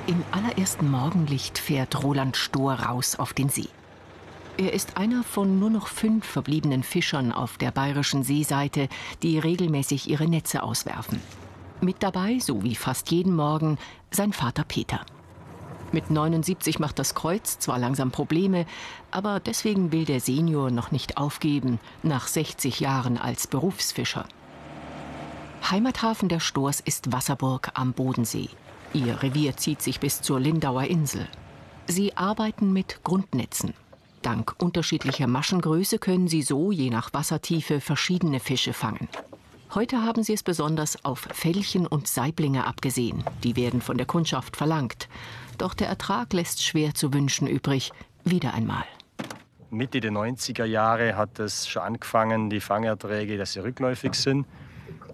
Im 0.06 0.22
allerersten 0.32 0.92
Morgenlicht 0.92 1.58
fährt 1.58 2.04
Roland 2.04 2.36
Stohr 2.36 2.74
raus 2.74 3.16
auf 3.16 3.32
den 3.34 3.48
See. 3.50 3.70
Er 4.58 4.74
ist 4.74 4.98
einer 4.98 5.24
von 5.24 5.60
nur 5.60 5.70
noch 5.70 5.88
fünf 5.88 6.26
verbliebenen 6.26 6.84
Fischern 6.84 7.32
auf 7.32 7.58
der 7.58 7.72
bayerischen 7.72 8.24
Seeseite, 8.24 8.90
die 9.24 9.40
regelmäßig 9.40 10.10
ihre 10.10 10.28
Netze 10.28 10.62
auswerfen. 10.62 11.22
Mit 11.82 12.04
dabei, 12.04 12.40
so 12.40 12.64
wie 12.64 12.76
fast 12.76 13.12
jeden 13.12 13.36
Morgen, 13.36 13.78
sein 14.12 14.34
Vater 14.34 14.64
Peter. 14.64 15.06
Mit 15.92 16.12
79 16.12 16.80
macht 16.80 17.00
das 17.00 17.16
Kreuz 17.16 17.60
zwar 17.60 17.80
langsam 17.80 18.12
Probleme, 18.12 18.66
aber 19.12 19.40
deswegen 19.40 19.92
will 19.92 20.06
der 20.06 20.20
Senior 20.20 20.70
noch 20.70 20.92
nicht 20.92 21.18
aufgeben, 21.18 21.80
nach 22.02 22.28
60 22.28 22.80
Jahren 22.80 23.18
als 23.18 23.48
Berufsfischer. 23.48 24.26
Heimathafen 25.70 26.28
der 26.30 26.42
Stors 26.42 26.82
ist 26.82 27.12
Wasserburg 27.12 27.72
am 27.76 27.94
Bodensee. 27.94 28.50
Ihr 28.94 29.24
Revier 29.24 29.56
zieht 29.56 29.82
sich 29.82 30.00
bis 30.00 30.22
zur 30.22 30.40
Lindauer 30.40 30.84
Insel. 30.84 31.28
Sie 31.88 32.16
arbeiten 32.18 32.74
mit 32.74 33.04
Grundnetzen. 33.04 33.74
Dank 34.22 34.56
unterschiedlicher 34.62 35.28
Maschengröße 35.28 36.00
können 36.00 36.28
sie 36.28 36.42
so 36.42 36.72
je 36.72 36.90
nach 36.90 37.14
Wassertiefe 37.14 37.82
verschiedene 37.82 38.40
Fische 38.40 38.74
fangen. 38.74 39.08
Heute 39.74 40.04
haben 40.04 40.22
sie 40.24 40.34
es 40.34 40.44
besonders 40.44 41.04
auf 41.04 41.28
Fellchen 41.32 41.88
und 41.88 42.08
Saiblinge 42.08 42.68
abgesehen. 42.68 43.24
Die 43.44 43.56
werden 43.56 43.82
von 43.82 43.98
der 43.98 44.06
Kundschaft 44.06 44.56
verlangt. 44.56 45.08
Doch 45.58 45.74
der 45.74 45.88
Ertrag 45.88 46.34
lässt 46.34 46.62
schwer 46.64 46.94
zu 46.94 47.14
wünschen 47.14 47.48
übrig. 47.48 47.92
Wieder 48.24 48.54
einmal. 48.54 48.84
Mitte 49.72 50.02
der 50.02 50.12
90er 50.12 50.66
Jahre 50.66 51.18
hat 51.18 51.40
es 51.40 51.68
schon 51.68 51.82
angefangen, 51.82 52.50
die 52.52 52.60
Fangerträge, 52.60 53.38
dass 53.38 53.54
sie 53.54 53.64
rückläufig 53.64 54.14
sind. 54.14 54.46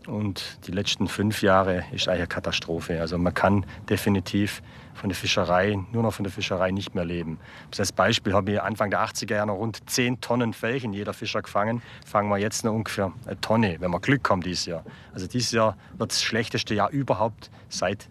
Und 0.09 0.57
die 0.67 0.71
letzten 0.71 1.07
fünf 1.07 1.41
Jahre 1.41 1.83
ist 1.91 2.09
eine 2.09 2.27
Katastrophe. 2.27 2.99
Also 2.99 3.17
man 3.17 3.33
kann 3.33 3.65
definitiv 3.89 4.61
von 4.95 5.09
der 5.09 5.15
Fischerei, 5.15 5.79
nur 5.91 6.03
noch 6.03 6.13
von 6.13 6.23
der 6.23 6.31
Fischerei 6.31 6.71
nicht 6.71 6.93
mehr 6.95 7.05
leben. 7.05 7.39
Als 7.77 7.91
Beispiel 7.91 8.33
habe 8.33 8.51
ich 8.51 8.61
Anfang 8.61 8.89
der 8.89 9.01
80er 9.01 9.35
Jahre 9.35 9.47
noch 9.47 9.55
rund 9.55 9.89
10 9.89 10.19
Tonnen 10.19 10.53
Felchen 10.53 10.93
jeder 10.93 11.13
Fischer 11.13 11.41
gefangen. 11.41 11.81
Fangen 12.05 12.29
wir 12.29 12.37
jetzt 12.37 12.65
noch 12.65 12.73
ungefähr 12.73 13.13
eine 13.25 13.39
Tonne, 13.39 13.77
wenn 13.79 13.91
wir 13.91 13.99
Glück 13.99 14.29
haben 14.29 14.41
dieses 14.41 14.65
Jahr. 14.65 14.83
Also 15.13 15.27
dieses 15.27 15.51
Jahr 15.51 15.77
wird 15.97 16.11
das 16.11 16.21
schlechteste 16.21 16.73
Jahr 16.75 16.89
überhaupt 16.89 17.49
seit 17.69 18.09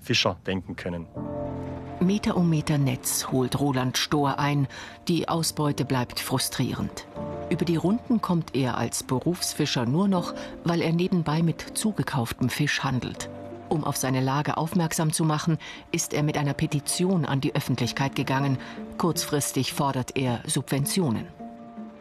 Fischer 0.00 0.38
denken 0.46 0.76
können. 0.76 1.06
Meter 2.00 2.38
um 2.38 2.48
Meter 2.48 2.78
Netz 2.78 3.26
holt 3.30 3.60
Roland 3.60 3.98
Stohr 3.98 4.38
ein. 4.38 4.68
Die 5.06 5.28
Ausbeute 5.28 5.84
bleibt 5.84 6.18
frustrierend. 6.18 7.06
Über 7.50 7.66
die 7.66 7.76
Runden 7.76 8.22
kommt 8.22 8.56
er 8.56 8.78
als 8.78 9.02
Berufsfischer 9.02 9.84
nur 9.84 10.08
noch, 10.08 10.34
weil 10.64 10.80
er 10.80 10.92
nebenbei 10.92 11.42
mit 11.42 11.76
zugekauftem 11.76 12.48
Fisch 12.48 12.82
handelt. 12.82 13.28
Um 13.68 13.84
auf 13.84 13.98
seine 13.98 14.20
Lage 14.20 14.56
aufmerksam 14.56 15.12
zu 15.12 15.24
machen, 15.24 15.58
ist 15.92 16.14
er 16.14 16.22
mit 16.22 16.38
einer 16.38 16.54
Petition 16.54 17.26
an 17.26 17.42
die 17.42 17.54
Öffentlichkeit 17.54 18.16
gegangen. 18.16 18.56
Kurzfristig 18.96 19.74
fordert 19.74 20.16
er 20.16 20.40
Subventionen. 20.46 21.39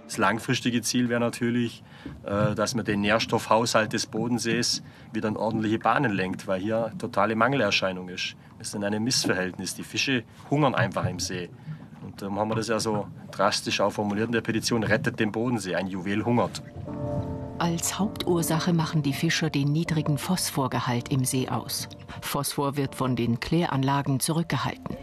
Das 0.10 0.18
langfristige 0.18 0.82
Ziel 0.82 1.08
wäre 1.08 1.20
natürlich, 1.20 1.84
äh, 2.24 2.56
dass 2.56 2.74
man 2.74 2.84
den 2.84 3.02
Nährstoffhaushalt 3.02 3.94
des 3.94 4.08
Bodensees 4.08 4.82
wieder 5.14 5.30
in 5.30 5.38
ordentliche 5.38 5.78
Bahnen 5.78 6.12
lenkt, 6.12 6.48
weil 6.48 6.60
hier 6.60 6.92
totale 6.98 7.36
Mangelerscheinung 7.36 8.10
ist. 8.10 8.36
Es 8.58 8.74
ist 8.74 8.84
ein 8.84 9.04
Missverhältnis. 9.04 9.76
Die 9.76 9.84
Fische 9.84 10.24
hungern 10.50 10.74
einfach 10.74 11.06
im 11.06 11.20
See. 11.20 11.52
Und 12.04 12.22
darum 12.22 12.40
haben 12.40 12.50
wir 12.50 12.56
das 12.56 12.68
ja 12.68 12.80
so 12.80 13.08
drastisch 13.32 13.82
auch 13.82 13.92
formuliert 13.92 14.28
in 14.28 14.34
der 14.34 14.42
Petition, 14.42 14.84
rettet 14.84 15.20
den 15.20 15.32
Bodensee, 15.32 15.76
ein 15.76 15.88
Juwel 15.88 16.26
hungert. 16.26 16.62
Als 17.60 18.00
Hauptursache 18.00 18.72
machen 18.72 19.04
die 19.04 19.12
Fischer 19.12 19.50
den 19.50 19.74
niedrigen 19.74 20.18
Phosphorgehalt 20.18 21.12
im 21.12 21.26
See 21.26 21.50
aus. 21.50 21.90
Phosphor 22.22 22.78
wird 22.78 22.96
von 22.96 23.18
den 23.18 23.42
Kläranlagen 23.42 24.22
zurückgehalten. 24.22 24.96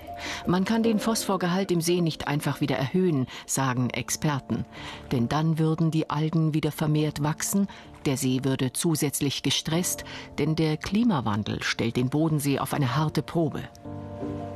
Man 0.47 0.65
kann 0.65 0.83
den 0.83 0.99
Phosphorgehalt 0.99 1.71
im 1.71 1.83
See 1.83 2.01
nicht 2.01 2.29
einfach 2.29 2.63
wieder 2.63 2.77
erhöhen, 2.77 3.27
sagen 3.45 3.91
Experten. 3.91 4.65
Denn 5.13 5.29
dann 5.29 5.59
würden 5.59 5.91
die 5.91 6.09
Algen 6.09 6.55
wieder 6.55 6.73
vermehrt 6.73 7.23
wachsen, 7.23 7.69
der 8.07 8.17
See 8.17 8.41
würde 8.43 8.73
zusätzlich 8.73 9.43
gestresst, 9.43 10.05
denn 10.39 10.57
der 10.57 10.79
Klimawandel 10.79 11.63
stellt 11.63 11.97
den 11.97 12.09
Bodensee 12.09 12.59
auf 12.59 12.73
eine 12.73 12.97
harte 12.97 13.23
Probe. 13.23 13.65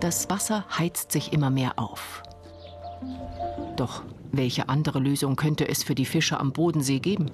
Das 0.00 0.30
Wasser 0.30 0.64
heizt 0.78 1.12
sich 1.12 1.34
immer 1.34 1.50
mehr 1.50 1.78
auf. 1.78 2.22
Doch 3.76 4.02
welche 4.32 4.68
andere 4.68 4.98
Lösung 4.98 5.36
könnte 5.36 5.68
es 5.68 5.82
für 5.82 5.94
die 5.94 6.06
Fischer 6.06 6.40
am 6.40 6.52
Bodensee 6.52 6.98
geben? 6.98 7.30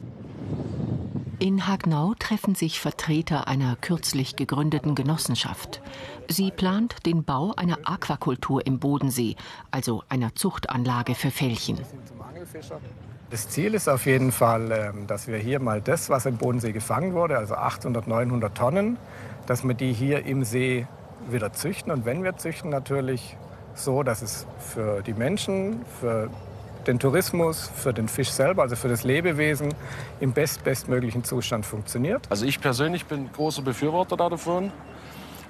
In 1.38 1.66
Hagnau 1.66 2.14
treffen 2.18 2.54
sich 2.54 2.80
Vertreter 2.80 3.46
einer 3.46 3.76
kürzlich 3.76 4.36
gegründeten 4.36 4.94
Genossenschaft. 4.94 5.82
Sie 6.28 6.50
plant 6.50 7.04
den 7.04 7.24
Bau 7.24 7.52
einer 7.56 7.78
Aquakultur 7.84 8.66
im 8.66 8.78
Bodensee, 8.78 9.36
also 9.70 10.02
einer 10.08 10.34
Zuchtanlage 10.34 11.14
für 11.14 11.30
Fellchen. 11.30 11.78
Das 13.28 13.48
Ziel 13.50 13.74
ist 13.74 13.88
auf 13.88 14.06
jeden 14.06 14.32
Fall, 14.32 14.70
ähm, 14.72 15.06
dass 15.08 15.26
wir 15.26 15.36
hier 15.36 15.60
mal 15.60 15.82
das, 15.82 16.08
was 16.08 16.26
im 16.26 16.38
Bodensee 16.38 16.72
gefangen 16.72 17.12
wurde, 17.12 17.36
also 17.36 17.54
800, 17.54 18.06
900 18.06 18.56
Tonnen, 18.56 18.96
dass 19.46 19.62
wir 19.64 19.74
die 19.74 19.92
hier 19.92 20.24
im 20.24 20.44
See 20.44 20.86
wieder 21.28 21.52
züchten. 21.52 21.92
Und 21.92 22.06
wenn 22.06 22.22
wir 22.24 22.36
züchten, 22.36 22.70
natürlich 22.70 23.36
so, 23.76 24.02
dass 24.02 24.22
es 24.22 24.46
für 24.58 25.02
die 25.02 25.14
Menschen, 25.14 25.84
für 26.00 26.30
den 26.86 26.98
Tourismus, 26.98 27.70
für 27.74 27.92
den 27.92 28.08
Fisch 28.08 28.30
selber, 28.30 28.62
also 28.62 28.76
für 28.76 28.88
das 28.88 29.04
Lebewesen 29.04 29.74
im 30.20 30.32
best 30.32 30.64
bestmöglichen 30.64 31.24
Zustand 31.24 31.66
funktioniert. 31.66 32.26
Also 32.30 32.46
ich 32.46 32.60
persönlich 32.60 33.06
bin 33.06 33.30
großer 33.32 33.62
Befürworter 33.62 34.16
davon, 34.16 34.72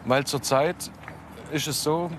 weil 0.05 0.25
zurzeit 0.25 0.91
ist 1.53 1.69
es 1.69 1.83
so, 1.83 2.11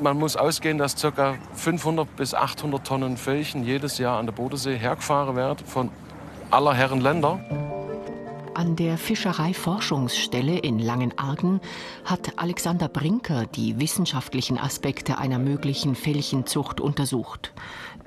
man 0.00 0.16
muss 0.18 0.36
ausgehen, 0.36 0.78
dass 0.78 0.96
ca. 1.00 1.34
500 1.54 2.16
bis 2.16 2.34
800 2.34 2.86
Tonnen 2.86 3.16
Felchen 3.16 3.64
jedes 3.64 3.98
Jahr 3.98 4.18
an 4.18 4.26
der 4.26 4.32
Bodensee 4.32 4.76
hergefahren 4.76 5.36
werden 5.36 5.66
von 5.66 5.90
aller 6.50 6.74
Herren 6.74 7.00
Länder. 7.00 7.38
An 8.60 8.76
der 8.76 8.98
Fischereiforschungsstelle 8.98 10.58
in 10.58 10.80
Langenargen 10.80 11.62
hat 12.04 12.38
Alexander 12.38 12.88
Brinker 12.88 13.46
die 13.46 13.80
wissenschaftlichen 13.80 14.58
Aspekte 14.58 15.16
einer 15.16 15.38
möglichen 15.38 15.94
Fellchenzucht 15.94 16.78
untersucht. 16.78 17.54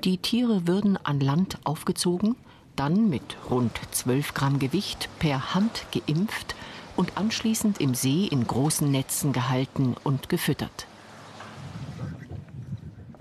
Die 0.04 0.18
Tiere 0.18 0.68
würden 0.68 0.96
an 1.02 1.18
Land 1.18 1.58
aufgezogen, 1.64 2.36
dann 2.76 3.10
mit 3.10 3.36
rund 3.50 3.72
12 3.90 4.32
Gramm 4.34 4.60
Gewicht 4.60 5.08
per 5.18 5.56
Hand 5.56 5.86
geimpft 5.90 6.54
und 6.94 7.18
anschließend 7.18 7.80
im 7.80 7.96
See 7.96 8.26
in 8.26 8.46
großen 8.46 8.88
Netzen 8.88 9.32
gehalten 9.32 9.96
und 10.04 10.28
gefüttert. 10.28 10.86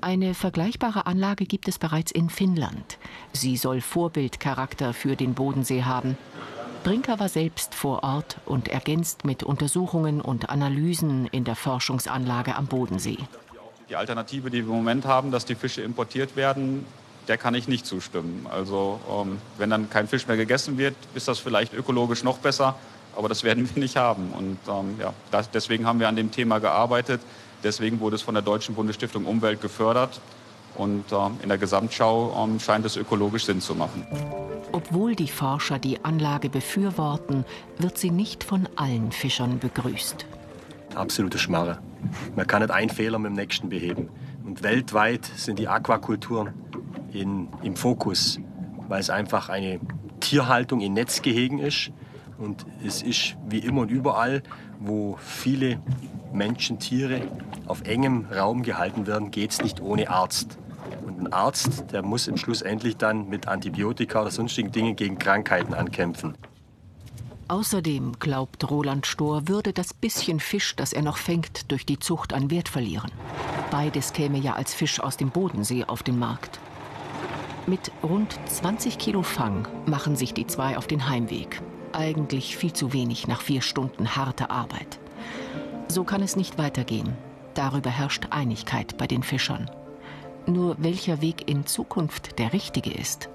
Eine 0.02 0.36
vergleichbare 0.36 1.08
Anlage 1.08 1.46
gibt 1.48 1.68
es 1.68 1.80
bereits 1.80 2.12
in 2.12 2.30
Finnland. 2.30 3.00
Sie 3.32 3.58
soll 3.58 3.82
Vorbildcharakter 3.82 4.94
für 4.94 5.16
den 5.16 5.34
Bodensee 5.34 5.82
haben. 5.82 6.16
Brinker 6.84 7.18
war 7.18 7.30
selbst 7.30 7.76
vor 7.76 8.04
Ort 8.04 8.38
und 8.46 8.68
ergänzt 8.68 9.24
mit 9.24 9.42
Untersuchungen 9.42 10.20
und 10.20 10.50
Analysen 10.50 11.28
in 11.28 11.46
der 11.46 11.56
Forschungsanlage 11.56 12.56
am 12.56 12.68
Bodensee. 12.68 13.18
Die 13.90 13.96
Alternative, 13.96 14.50
die 14.50 14.58
wir 14.58 14.66
im 14.66 14.78
Moment 14.80 15.06
haben, 15.06 15.32
dass 15.32 15.46
die 15.46 15.56
Fische 15.56 15.82
importiert 15.82 16.36
werden, 16.36 16.86
der 17.30 17.38
kann 17.38 17.56
ich 17.56 17.70
nicht 17.70 17.86
zustimmen. 17.86 18.48
Also 18.52 19.00
ähm, 19.10 19.38
wenn 19.58 19.70
dann 19.70 19.90
kein 19.90 20.10
Fisch 20.10 20.28
mehr 20.28 20.36
gegessen 20.36 20.78
wird, 20.78 20.96
ist 21.16 21.30
das 21.30 21.40
vielleicht 21.40 21.74
ökologisch 21.74 22.24
noch 22.24 22.40
besser, 22.40 22.76
aber 23.16 23.30
das 23.30 23.46
werden 23.46 23.70
wir 23.74 23.82
nicht 23.82 23.96
haben. 23.96 24.34
Und 24.34 24.58
ähm, 24.68 24.96
ja, 25.00 25.14
das, 25.32 25.50
deswegen 25.50 25.86
haben 25.86 26.02
wir 26.02 26.10
an 26.10 26.18
dem 26.18 26.32
Thema 26.32 26.60
gearbeitet. 26.60 27.22
Deswegen 27.64 28.02
wurde 28.02 28.18
es 28.18 28.22
von 28.22 28.34
der 28.34 28.44
Deutschen 28.44 28.76
Bundesstiftung 28.76 29.26
Umwelt 29.26 29.62
gefördert. 29.62 30.20
Und 30.76 31.12
äh, 31.12 31.16
in 31.42 31.50
der 31.50 31.58
Gesamtschau 31.58 32.32
äh, 32.32 32.60
scheint 32.60 32.86
es 32.86 32.96
ökologisch 32.96 33.46
Sinn 33.46 33.62
zu 33.62 33.76
machen. 33.76 34.06
Obwohl 34.72 35.16
die 35.16 35.28
Forscher 35.28 35.78
die 35.78 36.04
Anlage 36.04 36.50
befürworten, 36.50 37.46
wird 37.78 37.98
sie 37.98 38.10
nicht 38.10 38.44
von 38.44 38.68
allen 38.76 39.12
Fischern 39.12 39.60
begrüßt. 39.60 40.26
Absolute 40.96 41.38
Schmarre. 41.38 41.80
Man 42.36 42.48
kann 42.48 42.62
nicht 42.62 42.72
einen 42.72 42.90
Fehler 42.90 43.20
mit 43.20 43.32
dem 43.32 43.36
nächsten 43.36 43.70
beheben. 43.70 44.10
Und 44.46 44.64
weltweit 44.64 45.26
sind 45.36 45.60
die 45.60 45.68
Aquakulturen 45.68 46.54
in, 47.12 47.48
im 47.62 47.76
Fokus, 47.76 48.40
weil 48.88 49.00
es 49.00 49.10
einfach 49.10 49.50
eine 49.50 49.80
Tierhaltung 50.20 50.82
in 50.82 50.94
Netzgehegen 50.94 51.60
ist. 51.60 51.92
Und 52.38 52.66
es 52.86 53.02
ist 53.02 53.36
wie 53.48 53.60
immer 53.60 53.82
und 53.82 53.92
überall, 53.92 54.44
wo 54.80 55.18
viele 55.20 55.80
Menschen, 56.34 56.80
Tiere 56.80 57.22
auf 57.68 57.84
engem 57.84 58.26
Raum 58.26 58.64
gehalten 58.64 59.08
werden, 59.08 59.32
geht 59.32 59.52
es 59.52 59.62
nicht 59.62 59.82
ohne 59.82 60.10
Arzt. 60.10 60.58
Ein 61.20 61.32
Arzt, 61.32 61.92
der 61.92 62.04
muss 62.04 62.28
im 62.28 62.38
Schluss 62.38 62.62
endlich 62.62 62.98
dann 62.98 63.30
mit 63.30 63.48
Antibiotika 63.48 64.22
oder 64.22 64.32
sonstigen 64.32 64.72
Dingen 64.72 64.96
gegen 64.96 65.18
Krankheiten 65.18 65.74
ankämpfen. 65.74 66.36
Außerdem, 67.48 68.14
glaubt 68.20 68.70
Roland 68.70 69.06
Stohr, 69.06 69.48
würde 69.48 69.74
das 69.74 69.94
bisschen 69.94 70.40
Fisch, 70.40 70.76
das 70.76 70.94
er 70.94 71.02
noch 71.02 71.18
fängt, 71.18 71.72
durch 71.72 71.86
die 71.86 72.00
Zucht 72.00 72.34
an 72.34 72.50
Wert 72.50 72.70
verlieren. 72.70 73.12
Beides 73.70 74.14
käme 74.14 74.40
ja 74.40 74.54
als 74.54 74.74
Fisch 74.74 75.00
aus 75.00 75.18
dem 75.18 75.30
Bodensee 75.30 75.86
auf 75.86 76.04
den 76.04 76.18
Markt. 76.18 76.60
Mit 77.68 77.92
rund 78.02 78.38
20 78.46 78.98
Kilo 78.98 79.24
Fang 79.24 79.68
machen 79.86 80.16
sich 80.16 80.34
die 80.34 80.48
zwei 80.48 80.78
auf 80.78 80.88
den 80.88 81.10
Heimweg. 81.10 81.62
Eigentlich 81.92 82.58
viel 82.58 82.74
zu 82.74 82.92
wenig 82.92 83.28
nach 83.28 83.42
vier 83.42 83.62
Stunden 83.62 84.16
harter 84.16 84.50
Arbeit. 84.50 85.00
So 85.88 86.04
kann 86.04 86.22
es 86.22 86.36
nicht 86.36 86.58
weitergehen. 86.58 87.16
Darüber 87.54 87.90
herrscht 87.90 88.28
Einigkeit 88.32 88.98
bei 88.98 89.06
den 89.06 89.22
Fischern. 89.22 89.70
Nur 90.46 90.76
welcher 90.80 91.22
Weg 91.22 91.50
in 91.50 91.66
Zukunft 91.66 92.38
der 92.38 92.52
richtige 92.52 92.92
ist, 92.92 93.30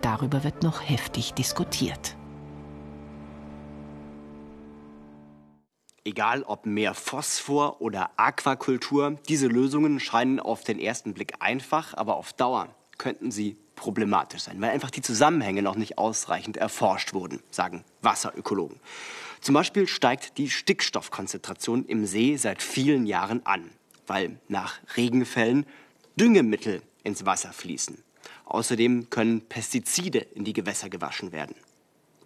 darüber 0.00 0.44
wird 0.44 0.62
noch 0.62 0.80
heftig 0.80 1.34
diskutiert. 1.34 2.16
Egal 6.04 6.44
ob 6.44 6.66
mehr 6.66 6.94
Phosphor 6.94 7.80
oder 7.80 8.10
Aquakultur, 8.16 9.16
diese 9.28 9.48
Lösungen 9.48 9.98
scheinen 9.98 10.38
auf 10.38 10.62
den 10.62 10.78
ersten 10.78 11.14
Blick 11.14 11.34
einfach, 11.40 11.94
aber 11.94 12.16
auf 12.16 12.32
Dauer 12.32 12.68
könnten 12.96 13.32
sie 13.32 13.56
problematisch 13.74 14.42
sein, 14.42 14.60
weil 14.60 14.70
einfach 14.70 14.90
die 14.90 15.02
Zusammenhänge 15.02 15.62
noch 15.62 15.76
nicht 15.76 15.98
ausreichend 15.98 16.56
erforscht 16.56 17.12
wurden, 17.12 17.42
sagen 17.50 17.82
Wasserökologen. 18.02 18.78
Zum 19.40 19.54
Beispiel 19.54 19.88
steigt 19.88 20.38
die 20.38 20.48
Stickstoffkonzentration 20.48 21.84
im 21.86 22.06
See 22.06 22.36
seit 22.36 22.62
vielen 22.62 23.06
Jahren 23.06 23.44
an, 23.46 23.70
weil 24.06 24.38
nach 24.46 24.78
Regenfällen 24.96 25.66
Düngemittel 26.16 26.82
ins 27.04 27.24
Wasser 27.24 27.52
fließen. 27.52 28.02
Außerdem 28.44 29.10
können 29.10 29.42
Pestizide 29.48 30.18
in 30.18 30.44
die 30.44 30.52
Gewässer 30.52 30.88
gewaschen 30.88 31.32
werden. 31.32 31.56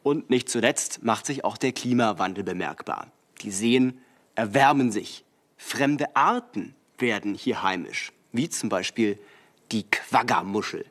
Und 0.03 0.31
nicht 0.31 0.49
zuletzt 0.49 1.03
macht 1.03 1.27
sich 1.27 1.44
auch 1.44 1.57
der 1.57 1.72
Klimawandel 1.72 2.44
bemerkbar. 2.44 3.11
Die 3.42 3.51
Seen 3.51 3.99
erwärmen 4.35 4.92
sich. 4.92 5.25
Fremde 5.57 6.14
Arten 6.14 6.75
werden 6.99 7.35
hier 7.35 7.62
heimisch, 7.62 8.12
wie 8.33 8.49
zum 8.49 8.68
Beispiel 8.68 9.18
die 9.72 9.85
Quaggermuschel. 9.85 10.85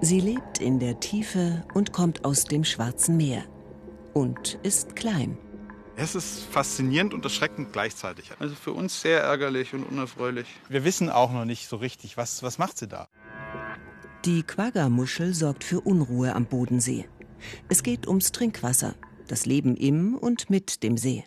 Sie 0.00 0.20
lebt 0.20 0.60
in 0.60 0.78
der 0.78 1.00
Tiefe 1.00 1.64
und 1.74 1.92
kommt 1.92 2.24
aus 2.24 2.44
dem 2.44 2.64
Schwarzen 2.64 3.16
Meer 3.16 3.44
und 4.12 4.58
ist 4.62 4.94
klein. 4.94 5.38
Es 5.98 6.14
ist 6.14 6.44
faszinierend 6.50 7.14
und 7.14 7.24
erschreckend 7.24 7.72
gleichzeitig. 7.72 8.30
Also 8.38 8.54
für 8.54 8.72
uns 8.72 9.00
sehr 9.00 9.22
ärgerlich 9.22 9.72
und 9.72 9.82
unerfreulich. 9.82 10.46
Wir 10.68 10.84
wissen 10.84 11.08
auch 11.08 11.32
noch 11.32 11.46
nicht 11.46 11.68
so 11.68 11.76
richtig, 11.76 12.18
was, 12.18 12.42
was 12.42 12.58
macht 12.58 12.78
sie 12.78 12.86
da. 12.86 13.08
Die 14.26 14.42
Quaggermuschel 14.42 15.32
sorgt 15.32 15.64
für 15.64 15.80
Unruhe 15.80 16.34
am 16.34 16.44
Bodensee. 16.44 17.08
Es 17.70 17.82
geht 17.82 18.06
ums 18.06 18.30
Trinkwasser, 18.32 18.94
das 19.26 19.46
Leben 19.46 19.74
im 19.74 20.14
und 20.16 20.50
mit 20.50 20.82
dem 20.82 20.98
See. 20.98 21.24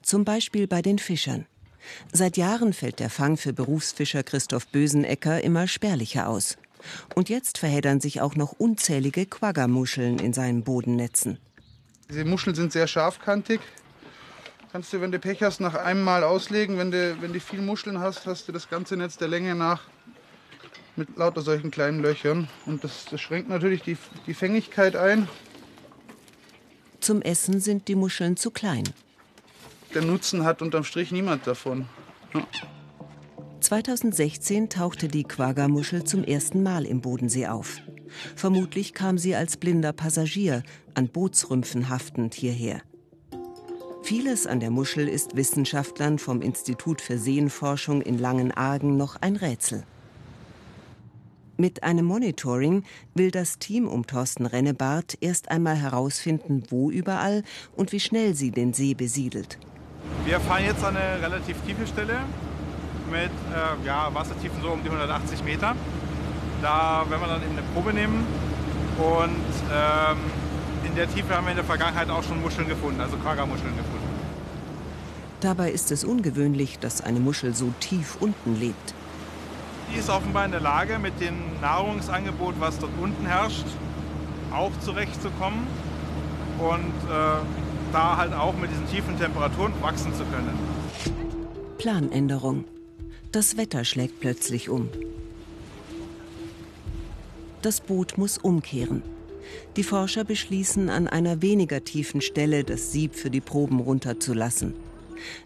Zum 0.00 0.24
Beispiel 0.24 0.68
bei 0.68 0.80
den 0.80 1.00
Fischern. 1.00 1.46
Seit 2.12 2.36
Jahren 2.36 2.72
fällt 2.72 3.00
der 3.00 3.10
Fang 3.10 3.36
für 3.36 3.52
Berufsfischer 3.52 4.22
Christoph 4.22 4.68
Bösenecker 4.68 5.42
immer 5.42 5.66
spärlicher 5.66 6.28
aus. 6.28 6.56
Und 7.16 7.28
jetzt 7.28 7.58
verheddern 7.58 8.00
sich 8.00 8.20
auch 8.20 8.36
noch 8.36 8.52
unzählige 8.52 9.26
Quaggermuscheln 9.26 10.20
in 10.20 10.32
seinen 10.32 10.62
Bodennetzen. 10.62 11.38
Diese 12.08 12.24
Muscheln 12.24 12.54
sind 12.54 12.72
sehr 12.72 12.86
scharfkantig. 12.86 13.60
Kannst 14.72 14.92
du, 14.92 15.00
wenn 15.00 15.10
du 15.10 15.18
Pech 15.18 15.42
hast, 15.42 15.60
nach 15.60 15.74
einem 15.74 16.02
Mal 16.02 16.22
auslegen. 16.22 16.78
Wenn 16.78 16.90
du, 16.90 17.20
wenn 17.20 17.32
du 17.32 17.40
viel 17.40 17.62
Muscheln 17.62 17.98
hast, 17.98 18.26
hast 18.26 18.46
du 18.48 18.52
das 18.52 18.68
ganze 18.68 18.96
Netz 18.96 19.16
der 19.16 19.28
Länge 19.28 19.54
nach 19.54 19.82
mit 20.96 21.16
lauter 21.16 21.42
solchen 21.42 21.70
kleinen 21.70 22.00
Löchern. 22.00 22.48
Und 22.64 22.82
das, 22.82 23.06
das 23.10 23.20
schränkt 23.20 23.48
natürlich 23.48 23.82
die, 23.82 23.96
die 24.26 24.34
Fängigkeit 24.34 24.96
ein. 24.96 25.28
Zum 27.00 27.22
Essen 27.22 27.60
sind 27.60 27.88
die 27.88 27.94
Muscheln 27.94 28.36
zu 28.36 28.50
klein. 28.50 28.84
Der 29.94 30.02
Nutzen 30.02 30.44
hat 30.44 30.62
unterm 30.62 30.84
Strich 30.84 31.12
niemand 31.12 31.46
davon. 31.46 31.86
Ja. 32.34 32.46
2016 33.60 34.68
tauchte 34.68 35.08
die 35.08 35.24
Quaggermuschel 35.24 36.04
zum 36.04 36.24
ersten 36.24 36.62
Mal 36.62 36.84
im 36.84 37.00
Bodensee 37.00 37.46
auf. 37.46 37.80
Vermutlich 38.34 38.94
kam 38.94 39.18
sie 39.18 39.34
als 39.34 39.56
blinder 39.56 39.92
Passagier, 39.92 40.62
an 40.94 41.08
Bootsrümpfen 41.08 41.88
haftend, 41.88 42.34
hierher. 42.34 42.82
Vieles 44.02 44.46
an 44.46 44.60
der 44.60 44.70
Muschel 44.70 45.08
ist 45.08 45.34
Wissenschaftlern 45.36 46.18
vom 46.18 46.40
Institut 46.40 47.00
für 47.00 47.18
Seenforschung 47.18 48.02
in 48.02 48.18
Langenargen 48.18 48.96
noch 48.96 49.16
ein 49.20 49.34
Rätsel. 49.34 49.84
Mit 51.58 51.82
einem 51.82 52.04
Monitoring 52.04 52.84
will 53.14 53.30
das 53.30 53.58
Team 53.58 53.88
um 53.88 54.06
Thorsten 54.06 54.44
Rennebart 54.46 55.16
erst 55.20 55.50
einmal 55.50 55.76
herausfinden, 55.76 56.64
wo 56.68 56.90
überall 56.90 57.42
und 57.74 57.92
wie 57.92 58.00
schnell 58.00 58.34
sie 58.34 58.50
den 58.50 58.74
See 58.74 58.94
besiedelt. 58.94 59.58
Wir 60.26 60.38
fahren 60.38 60.64
jetzt 60.66 60.84
an 60.84 60.96
eine 60.96 61.22
relativ 61.22 61.56
tiefe 61.66 61.86
Stelle 61.86 62.20
mit 63.10 63.30
äh, 63.30 63.86
ja, 63.86 64.12
Wassertiefen 64.12 64.60
so 64.62 64.70
um 64.70 64.82
die 64.82 64.88
180 64.88 65.44
Meter. 65.44 65.74
Da 66.62 67.04
werden 67.08 67.20
wir 67.20 67.28
dann 67.28 67.42
eben 67.42 67.52
eine 67.52 67.66
Probe 67.74 67.92
nehmen 67.92 68.24
und 68.98 69.30
ähm, 69.72 70.18
in 70.84 70.94
der 70.94 71.08
Tiefe 71.12 71.34
haben 71.34 71.46
wir 71.46 71.50
in 71.50 71.56
der 71.56 71.64
Vergangenheit 71.64 72.08
auch 72.10 72.22
schon 72.22 72.40
Muscheln 72.40 72.68
gefunden, 72.68 73.00
also 73.00 73.16
Quaggermuscheln 73.16 73.76
gefunden. 73.76 74.06
Dabei 75.40 75.70
ist 75.70 75.92
es 75.92 76.04
ungewöhnlich, 76.04 76.78
dass 76.78 77.02
eine 77.02 77.20
Muschel 77.20 77.54
so 77.54 77.72
tief 77.80 78.16
unten 78.20 78.58
lebt. 78.58 78.94
Die 79.92 79.98
ist 79.98 80.08
offenbar 80.08 80.46
in 80.46 80.50
der 80.50 80.60
Lage, 80.60 80.98
mit 80.98 81.20
dem 81.20 81.34
Nahrungsangebot, 81.60 82.54
was 82.58 82.78
dort 82.78 82.92
unten 83.00 83.26
herrscht, 83.26 83.66
auch 84.52 84.72
zurechtzukommen 84.80 85.66
und 86.58 87.10
äh, 87.10 87.38
da 87.92 88.16
halt 88.16 88.32
auch 88.32 88.56
mit 88.56 88.70
diesen 88.70 88.88
tiefen 88.88 89.18
Temperaturen 89.18 89.72
wachsen 89.82 90.12
zu 90.14 90.24
können. 90.24 90.58
Planänderung. 91.78 92.64
Das 93.30 93.56
Wetter 93.56 93.84
schlägt 93.84 94.20
plötzlich 94.20 94.70
um. 94.70 94.88
Das 97.66 97.80
Boot 97.80 98.16
muss 98.16 98.38
umkehren. 98.38 99.02
Die 99.74 99.82
Forscher 99.82 100.22
beschließen, 100.22 100.88
an 100.88 101.08
einer 101.08 101.42
weniger 101.42 101.82
tiefen 101.82 102.20
Stelle 102.20 102.62
das 102.62 102.92
Sieb 102.92 103.16
für 103.16 103.28
die 103.28 103.40
Proben 103.40 103.80
runterzulassen. 103.80 104.72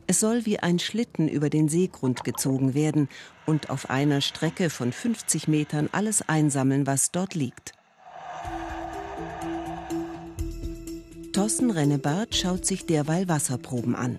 Es 0.07 0.21
soll 0.21 0.45
wie 0.45 0.59
ein 0.59 0.79
Schlitten 0.79 1.29
über 1.29 1.49
den 1.49 1.71
Seegrund 1.71 2.23
gezogen 2.23 2.75
werden 2.75 3.09
und 3.47 3.71
auf 3.71 3.89
einer 3.89 4.21
Strecke 4.21 4.69
von 4.69 4.93
50 4.93 5.49
Metern 5.49 5.89
alles 5.93 6.21
einsammeln, 6.29 6.87
was 6.87 7.11
dort 7.11 7.35
liegt. 7.35 7.73
Thorsten 11.33 11.71
Rennebart 11.71 12.35
schaut 12.35 12.67
sich 12.67 12.85
derweil 12.85 13.29
Wasserproben 13.29 13.97
an. 13.97 14.19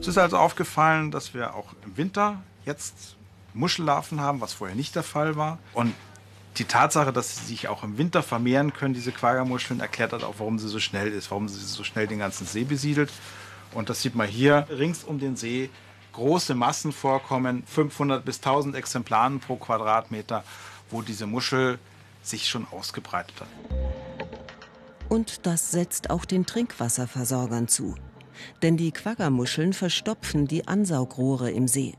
Es 0.00 0.08
ist 0.08 0.18
also 0.18 0.36
aufgefallen, 0.36 1.12
dass 1.12 1.32
wir 1.32 1.54
auch 1.54 1.76
im 1.84 1.96
Winter 1.96 2.42
jetzt 2.64 3.16
Muschellarven 3.56 4.20
haben, 4.20 4.40
was 4.40 4.52
vorher 4.52 4.76
nicht 4.76 4.94
der 4.94 5.02
Fall 5.02 5.36
war. 5.36 5.58
Und 5.72 5.94
die 6.58 6.64
Tatsache, 6.64 7.12
dass 7.12 7.36
sie 7.36 7.46
sich 7.46 7.68
auch 7.68 7.82
im 7.82 7.98
Winter 7.98 8.22
vermehren 8.22 8.72
können, 8.72 8.94
diese 8.94 9.12
Quaggermuscheln, 9.12 9.80
erklärt 9.80 10.12
halt 10.12 10.24
auch, 10.24 10.34
warum 10.38 10.58
sie 10.58 10.68
so 10.68 10.78
schnell 10.78 11.12
ist, 11.12 11.30
warum 11.30 11.48
sie 11.48 11.60
so 11.60 11.84
schnell 11.84 12.06
den 12.06 12.18
ganzen 12.18 12.46
See 12.46 12.64
besiedelt. 12.64 13.10
Und 13.72 13.90
das 13.90 14.02
sieht 14.02 14.14
man 14.14 14.28
hier 14.28 14.66
rings 14.70 15.04
um 15.04 15.18
den 15.18 15.36
See. 15.36 15.70
Große 16.12 16.54
Massen 16.54 16.92
vorkommen, 16.92 17.62
500 17.66 18.24
bis 18.24 18.38
1000 18.38 18.74
Exemplaren 18.74 19.40
pro 19.40 19.56
Quadratmeter, 19.56 20.44
wo 20.90 21.02
diese 21.02 21.26
Muschel 21.26 21.78
sich 22.22 22.48
schon 22.48 22.66
ausgebreitet 22.70 23.40
hat. 23.40 23.48
Und 25.08 25.46
das 25.46 25.70
setzt 25.70 26.10
auch 26.10 26.24
den 26.24 26.46
Trinkwasserversorgern 26.46 27.68
zu. 27.68 27.94
Denn 28.62 28.76
die 28.76 28.92
Quaggermuscheln 28.92 29.72
verstopfen 29.72 30.46
die 30.46 30.66
Ansaugrohre 30.66 31.50
im 31.50 31.68
See. 31.68 31.94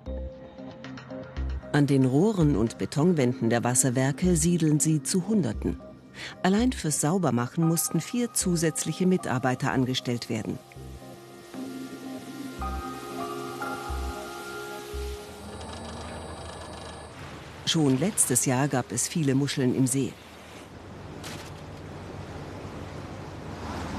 An 1.77 1.85
den 1.85 2.05
Rohren 2.05 2.55
und 2.55 2.79
Betonwänden 2.79 3.51
der 3.51 3.63
Wasserwerke 3.63 4.35
siedeln 4.35 4.79
sie 4.79 5.03
zu 5.03 5.27
Hunderten. 5.27 5.79
Allein 6.41 6.71
fürs 6.73 7.01
Saubermachen 7.01 7.67
mussten 7.67 8.01
vier 8.01 8.33
zusätzliche 8.33 9.05
Mitarbeiter 9.05 9.71
angestellt 9.71 10.27
werden. 10.27 10.57
Schon 17.67 17.99
letztes 17.99 18.47
Jahr 18.47 18.67
gab 18.67 18.91
es 18.91 19.07
viele 19.07 19.35
Muscheln 19.35 19.75
im 19.75 19.85
See. 19.85 20.13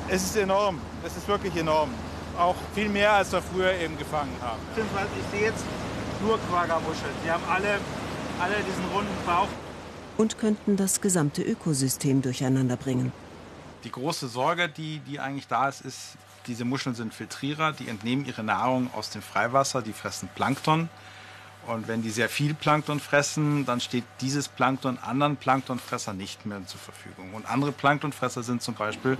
Es 0.09 0.25
ist 0.25 0.37
enorm. 0.37 0.81
Es 1.07 1.17
ist 1.17 1.29
wirklich 1.29 1.57
enorm. 1.57 1.91
Auch 2.37 2.57
viel 2.75 2.89
mehr, 2.89 3.13
als 3.13 3.31
wir 3.31 3.41
früher 3.41 3.73
eben 3.75 3.97
gefangen 3.97 4.35
haben. 4.41 4.59
Ich 4.77 5.39
sehe 5.39 5.47
jetzt 5.47 5.65
nur 6.23 6.39
Quaggermuscheln. 6.49 7.15
Die 7.25 7.31
haben 7.31 7.43
alle, 7.49 7.79
alle 8.41 8.55
diesen 8.67 8.85
runden 8.93 9.27
Bauch. 9.27 9.49
Und 10.17 10.39
könnten 10.39 10.77
das 10.77 11.01
gesamte 11.01 11.43
Ökosystem 11.43 12.23
durcheinander 12.23 12.77
bringen. 12.77 13.13
Die 13.85 13.93
große 13.93 14.29
Sorge, 14.29 14.69
die, 14.69 14.99
die 15.01 15.21
eigentlich 15.21 15.47
da 15.47 15.69
ist, 15.69 15.83
ist, 15.83 16.17
diese 16.49 16.65
Muscheln 16.65 16.95
sind 16.95 17.15
Filtrierer, 17.15 17.73
die 17.73 17.89
entnehmen 17.89 18.27
ihre 18.27 18.43
Nahrung 18.43 18.91
aus 18.95 19.11
dem 19.11 19.23
Freiwasser, 19.23 19.83
die 19.83 19.93
fressen 19.93 20.29
Plankton. 20.35 20.89
Und 21.67 21.87
wenn 21.87 22.03
die 22.03 22.11
sehr 22.11 22.29
viel 22.29 22.55
Plankton 22.55 22.99
fressen, 22.99 23.67
dann 23.67 23.81
steht 23.81 24.05
dieses 24.23 24.49
Plankton 24.49 24.99
anderen 24.99 25.37
Planktonfressern 25.37 26.17
nicht 26.17 26.47
mehr 26.47 26.67
zur 26.67 26.81
Verfügung. 26.81 27.35
Und 27.35 27.49
andere 27.49 27.73
Planktonfresser 27.73 28.43
sind 28.43 28.63
zum 28.63 28.75
Beispiel 28.75 29.19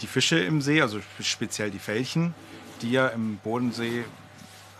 die 0.00 0.06
Fische 0.06 0.38
im 0.38 0.62
See, 0.62 0.80
also 0.80 1.00
speziell 1.20 1.70
die 1.70 1.80
Felchen, 1.80 2.34
die 2.82 2.92
ja 2.92 3.08
im 3.08 3.38
Bodensee 3.38 4.04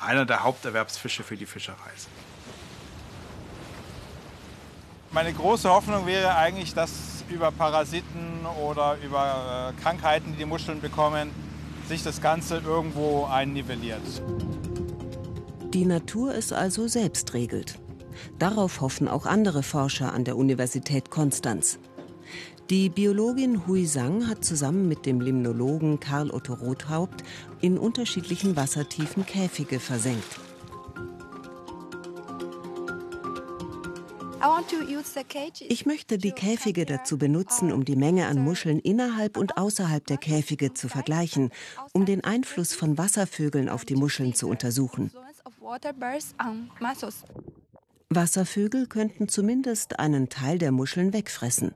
einer 0.03 0.25
der 0.25 0.43
Haupterwerbsfische 0.43 1.23
für 1.23 1.37
die 1.37 1.47
Fischerei 1.47 1.91
sind. 1.97 2.13
Meine 5.13 5.33
große 5.33 5.69
Hoffnung 5.69 6.07
wäre 6.07 6.35
eigentlich, 6.37 6.73
dass 6.73 6.91
über 7.29 7.53
Parasiten 7.53 8.47
oder 8.63 8.97
über 9.05 9.75
äh, 9.77 9.83
Krankheiten, 9.83 10.33
die 10.33 10.39
die 10.39 10.47
Muscheln 10.47 10.81
bekommen, 10.81 11.31
sich 11.87 12.03
das 12.03 12.21
Ganze 12.21 12.59
irgendwo 12.59 13.27
einnivelliert. 13.27 14.01
Die 15.75 15.85
Natur 15.85 16.35
es 16.35 16.53
also 16.53 16.89
selbst 16.89 17.35
regelt. 17.35 17.79
Darauf 18.39 18.81
hoffen 18.81 19.09
auch 19.09 19.27
andere 19.27 19.63
Forscher 19.63 20.13
an 20.13 20.25
der 20.25 20.37
Universität 20.37 21.11
Konstanz. 21.11 21.79
Die 22.71 22.89
Biologin 22.89 23.67
Hui 23.67 23.87
Sang 23.87 24.29
hat 24.29 24.45
zusammen 24.45 24.89
mit 24.89 25.05
dem 25.05 25.21
Limnologen 25.21 26.01
Karl 26.01 26.31
Otto 26.31 26.55
Rothaupt 26.55 27.23
in 27.61 27.77
unterschiedlichen 27.77 28.57
Wassertiefen 28.57 29.27
Käfige 29.27 29.81
versenkt. 29.81 30.41
Ich 35.69 35.87
möchte 35.87 36.19
die 36.19 36.33
Käfige 36.33 36.85
dazu 36.85 37.17
benutzen, 37.19 37.73
um 37.73 37.85
die 37.85 37.95
Menge 37.95 38.27
an 38.27 38.43
Muscheln 38.43 38.81
innerhalb 38.81 39.37
und 39.37 39.57
außerhalb 39.57 40.05
der 40.07 40.17
Käfige 40.17 40.75
zu 40.75 40.89
vergleichen, 40.89 41.51
um 41.93 42.07
den 42.07 42.25
Einfluss 42.25 42.75
von 42.75 42.99
Wasservögeln 42.99 43.69
auf 43.69 43.85
die 43.85 43.95
Muscheln 43.95 44.35
zu 44.35 44.49
untersuchen. 44.49 45.13
Wasservögel 48.11 48.87
könnten 48.87 49.29
zumindest 49.29 49.99
einen 49.99 50.29
Teil 50.29 50.59
der 50.59 50.73
Muscheln 50.73 51.13
wegfressen. 51.13 51.73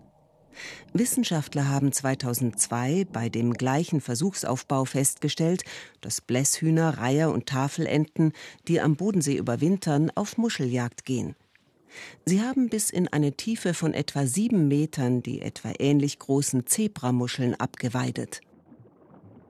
Wissenschaftler 0.92 1.68
haben 1.68 1.92
2002 1.92 3.06
bei 3.12 3.28
dem 3.28 3.54
gleichen 3.54 4.00
Versuchsaufbau 4.00 4.84
festgestellt, 4.84 5.64
dass 6.00 6.20
Blässhühner, 6.20 6.98
Reiher 6.98 7.30
und 7.30 7.46
Tafelenten, 7.46 8.32
die 8.68 8.80
am 8.80 8.96
Bodensee 8.96 9.36
überwintern, 9.36 10.10
auf 10.14 10.38
Muscheljagd 10.38 11.04
gehen. 11.04 11.34
Sie 12.24 12.42
haben 12.42 12.68
bis 12.68 12.90
in 12.90 13.08
eine 13.08 13.32
Tiefe 13.32 13.74
von 13.74 13.94
etwa 13.94 14.26
sieben 14.26 14.68
Metern 14.68 15.22
die 15.22 15.40
etwa 15.40 15.72
ähnlich 15.78 16.18
großen 16.18 16.66
Zebramuscheln 16.66 17.54
abgeweidet. 17.54 18.40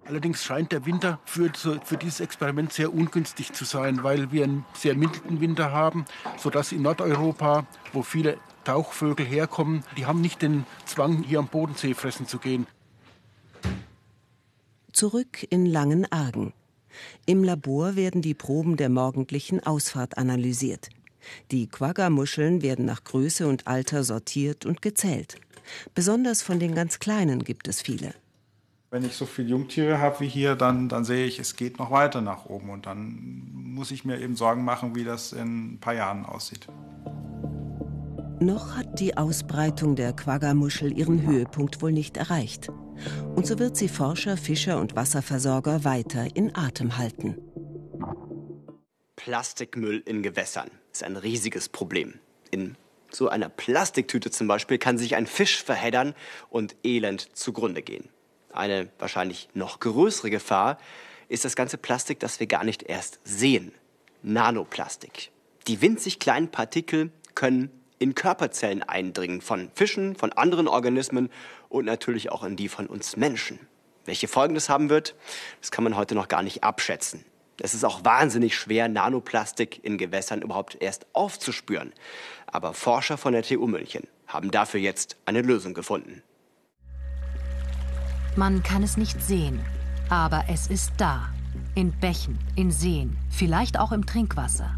Allerdings 0.06 0.44
scheint 0.44 0.70
der 0.70 0.86
Winter 0.86 1.18
für, 1.24 1.50
für, 1.52 1.96
dieses 1.96 2.20
Experiment 2.20 2.72
sehr 2.72 2.94
ungünstig 2.94 3.52
zu 3.52 3.64
sein, 3.64 4.04
weil 4.04 4.30
wir 4.30 4.44
einen 4.44 4.64
sehr 4.72 4.94
milden 4.94 5.40
Winter 5.40 5.72
haben, 5.72 6.04
sodass 6.36 6.70
in 6.70 6.82
Nordeuropa, 6.82 7.66
wo 7.92 8.02
viele 8.02 8.38
Tauchvögel 8.66 9.24
herkommen, 9.24 9.85
die 9.96 10.07
haben 10.07 10.20
nicht 10.20 10.42
den 10.42 10.66
Zwang, 10.87 11.22
hier 11.22 11.38
am 11.38 11.46
Bodensee 11.46 11.94
fressen 11.94 12.26
zu 12.26 12.38
gehen. 12.38 12.66
Zurück 14.92 15.46
in 15.50 15.66
Langenargen. 15.66 16.52
Im 17.26 17.44
Labor 17.44 17.94
werden 17.94 18.22
die 18.22 18.35
Proben 18.35 18.76
der 18.76 18.88
morgendlichen 18.88 19.64
Ausfahrt 19.64 20.18
analysiert. 20.18 20.88
Die 21.52 21.68
Quagga-Muscheln 21.68 22.61
werden 22.61 22.87
nach 22.87 23.05
Größe 23.05 23.46
und 23.46 23.68
Alter 23.68 24.02
sortiert 24.02 24.66
und 24.66 24.83
gezählt. 24.83 25.37
Besonders 25.94 26.42
von 26.42 26.59
den 26.59 26.74
ganz 26.74 26.98
kleinen 26.98 27.44
gibt 27.44 27.68
es 27.68 27.81
viele. 27.81 28.14
Wenn 28.90 29.05
ich 29.05 29.12
so 29.12 29.26
viele 29.26 29.48
Jungtiere 29.48 30.00
habe 30.00 30.20
wie 30.20 30.29
hier, 30.29 30.57
dann, 30.57 30.88
dann 30.88 31.05
sehe 31.05 31.26
ich, 31.26 31.38
es 31.38 31.55
geht 31.55 31.79
noch 31.79 31.92
weiter 31.92 32.20
nach 32.20 32.46
oben. 32.46 32.70
Und 32.70 32.87
dann 32.87 33.48
muss 33.52 33.92
ich 33.92 34.05
mir 34.05 34.20
eben 34.20 34.35
Sorgen 34.35 34.64
machen, 34.64 34.96
wie 34.96 35.05
das 35.05 35.33
in 35.33 35.74
ein 35.74 35.79
paar 35.79 35.94
Jahren 35.94 36.24
aussieht. 36.24 36.66
Noch 38.40 38.77
hat 38.77 39.01
die 39.01 39.16
Ausbreitung 39.16 39.96
der 39.96 40.12
Quagga-Muschel 40.12 40.96
ihren 40.96 41.27
Höhepunkt 41.27 41.81
wohl 41.81 41.92
nicht 41.92 42.18
erreicht. 42.18 42.68
Und 43.35 43.46
so 43.46 43.59
wird 43.59 43.77
sie 43.77 43.88
Forscher, 43.88 44.37
Fischer 44.37 44.79
und 44.79 44.94
Wasserversorger 44.94 45.85
weiter 45.85 46.27
in 46.35 46.55
Atem 46.55 46.99
halten. 46.99 47.38
Plastikmüll 49.16 50.03
in 50.05 50.22
Gewässern 50.22 50.70
ist 50.92 51.03
ein 51.03 51.16
riesiges 51.16 51.70
Problem. 51.70 52.20
In 52.51 52.77
so 53.11 53.29
einer 53.29 53.49
Plastiktüte 53.49 54.31
zum 54.31 54.49
Beispiel 54.49 54.77
kann 54.77 54.99
sich 54.99 55.16
ein 55.16 55.27
Fisch 55.27 55.62
verheddern 55.64 56.14
und 56.51 56.77
elend 56.85 57.35
zugrunde 57.35 57.81
gehen. 57.81 58.11
Eine 58.53 58.88
wahrscheinlich 58.99 59.49
noch 59.55 59.81
größere 59.81 60.29
Gefahr 60.29 60.79
ist 61.29 61.46
das 61.46 61.57
ganze 61.57 61.79
Plastik, 61.79 62.20
das 62.20 62.38
wir 62.38 62.46
gar 62.46 62.64
nicht 62.64 62.83
erst 62.83 63.18
sehen. 63.25 63.72
Nanoplastik. 64.22 65.31
Die 65.68 65.81
winzig 65.81 66.18
kleinen 66.18 66.51
Partikel 66.51 67.11
können 67.35 67.70
in 67.98 68.14
Körperzellen 68.14 68.82
eindringen 68.82 69.40
von 69.40 69.70
Fischen, 69.74 70.16
von 70.16 70.32
anderen 70.32 70.68
Organismen 70.68 71.30
und 71.68 71.85
natürlich 71.85 72.30
auch 72.30 72.44
in 72.44 72.56
die 72.56 72.68
von 72.68 72.87
uns 72.87 73.16
Menschen. 73.16 73.59
Welche 74.04 74.28
Folgen 74.28 74.54
das 74.54 74.68
haben 74.68 74.88
wird, 74.88 75.14
das 75.61 75.70
kann 75.70 75.85
man 75.85 75.96
heute 75.96 76.14
noch 76.14 76.28
gar 76.28 76.42
nicht 76.42 76.62
abschätzen. 76.62 77.24
Es 77.61 77.74
ist 77.74 77.85
auch 77.85 78.04
wahnsinnig 78.04 78.54
schwer, 78.56 78.88
Nanoplastik 78.88 79.82
in 79.82 79.96
Gewässern 79.96 80.42
überhaupt 80.42 80.76
erst 80.80 81.06
aufzuspüren. 81.14 81.92
Aber 82.46 82.74
Forscher 82.74 83.16
von 83.16 83.32
der 83.32 83.42
TU 83.42 83.66
München 83.66 84.06
haben 84.26 84.50
dafür 84.50 84.80
jetzt 84.80 85.16
eine 85.24 85.40
Lösung 85.40 85.72
gefunden. 85.72 86.22
Man 88.37 88.62
kann 88.62 88.82
es 88.82 88.98
nicht 88.98 89.22
sehen, 89.22 89.64
aber 90.11 90.44
es 90.48 90.66
ist 90.66 90.92
da. 90.98 91.30
In 91.74 91.92
Bächen, 91.92 92.38
in 92.54 92.70
Seen, 92.70 93.16
vielleicht 93.30 93.78
auch 93.78 93.92
im 93.92 94.04
Trinkwasser 94.04 94.76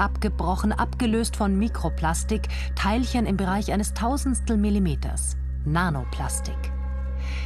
abgebrochen, 0.00 0.72
abgelöst 0.72 1.36
von 1.36 1.58
Mikroplastik, 1.58 2.48
Teilchen 2.74 3.26
im 3.26 3.36
Bereich 3.36 3.72
eines 3.72 3.94
Tausendstel 3.94 4.56
Millimeters. 4.56 5.36
Nanoplastik. 5.64 6.72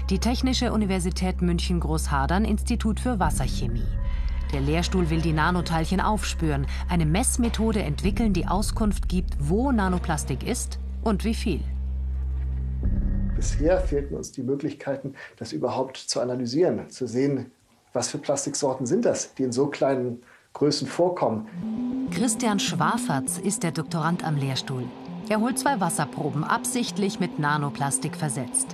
Die 0.09 0.19
Technische 0.19 0.73
Universität 0.73 1.43
München-Großhadern 1.43 2.45
Institut 2.45 3.01
für 3.01 3.19
Wasserchemie. 3.19 3.89
Der 4.53 4.61
Lehrstuhl 4.61 5.11
will 5.11 5.21
die 5.21 5.33
Nanoteilchen 5.33 6.01
aufspüren, 6.01 6.67
eine 6.89 7.07
Messmethode 7.07 7.83
entwickeln, 7.83 8.33
die 8.33 8.47
Auskunft 8.47 9.09
gibt, 9.09 9.35
wo 9.41 9.73
Nanoplastik 9.73 10.47
ist 10.47 10.79
und 11.03 11.25
wie 11.25 11.35
viel. 11.35 11.61
Bisher 13.35 13.81
fehlten 13.81 14.15
uns 14.15 14.31
die 14.31 14.43
Möglichkeiten, 14.43 15.15
das 15.37 15.53
überhaupt 15.53 15.97
zu 15.97 16.21
analysieren, 16.21 16.89
zu 16.89 17.09
sehen, 17.09 17.51
was 17.93 18.09
für 18.09 18.19
Plastiksorten 18.19 18.87
sind 18.87 19.05
das, 19.05 19.35
die 19.35 19.43
in 19.43 19.53
so 19.53 19.67
kleinen 19.67 20.23
Größen 20.55 20.87
vorkommen. 20.87 21.49
Christian 22.13 22.61
Schwafertz 22.61 23.39
ist 23.39 23.65
der 23.65 23.73
Doktorand 23.73 24.25
am 24.25 24.37
Lehrstuhl. 24.37 24.85
Er 25.29 25.41
holt 25.41 25.59
zwei 25.59 25.81
Wasserproben 25.81 26.45
absichtlich 26.45 27.19
mit 27.19 27.41
Nanoplastik 27.41 28.15
versetzt. 28.15 28.69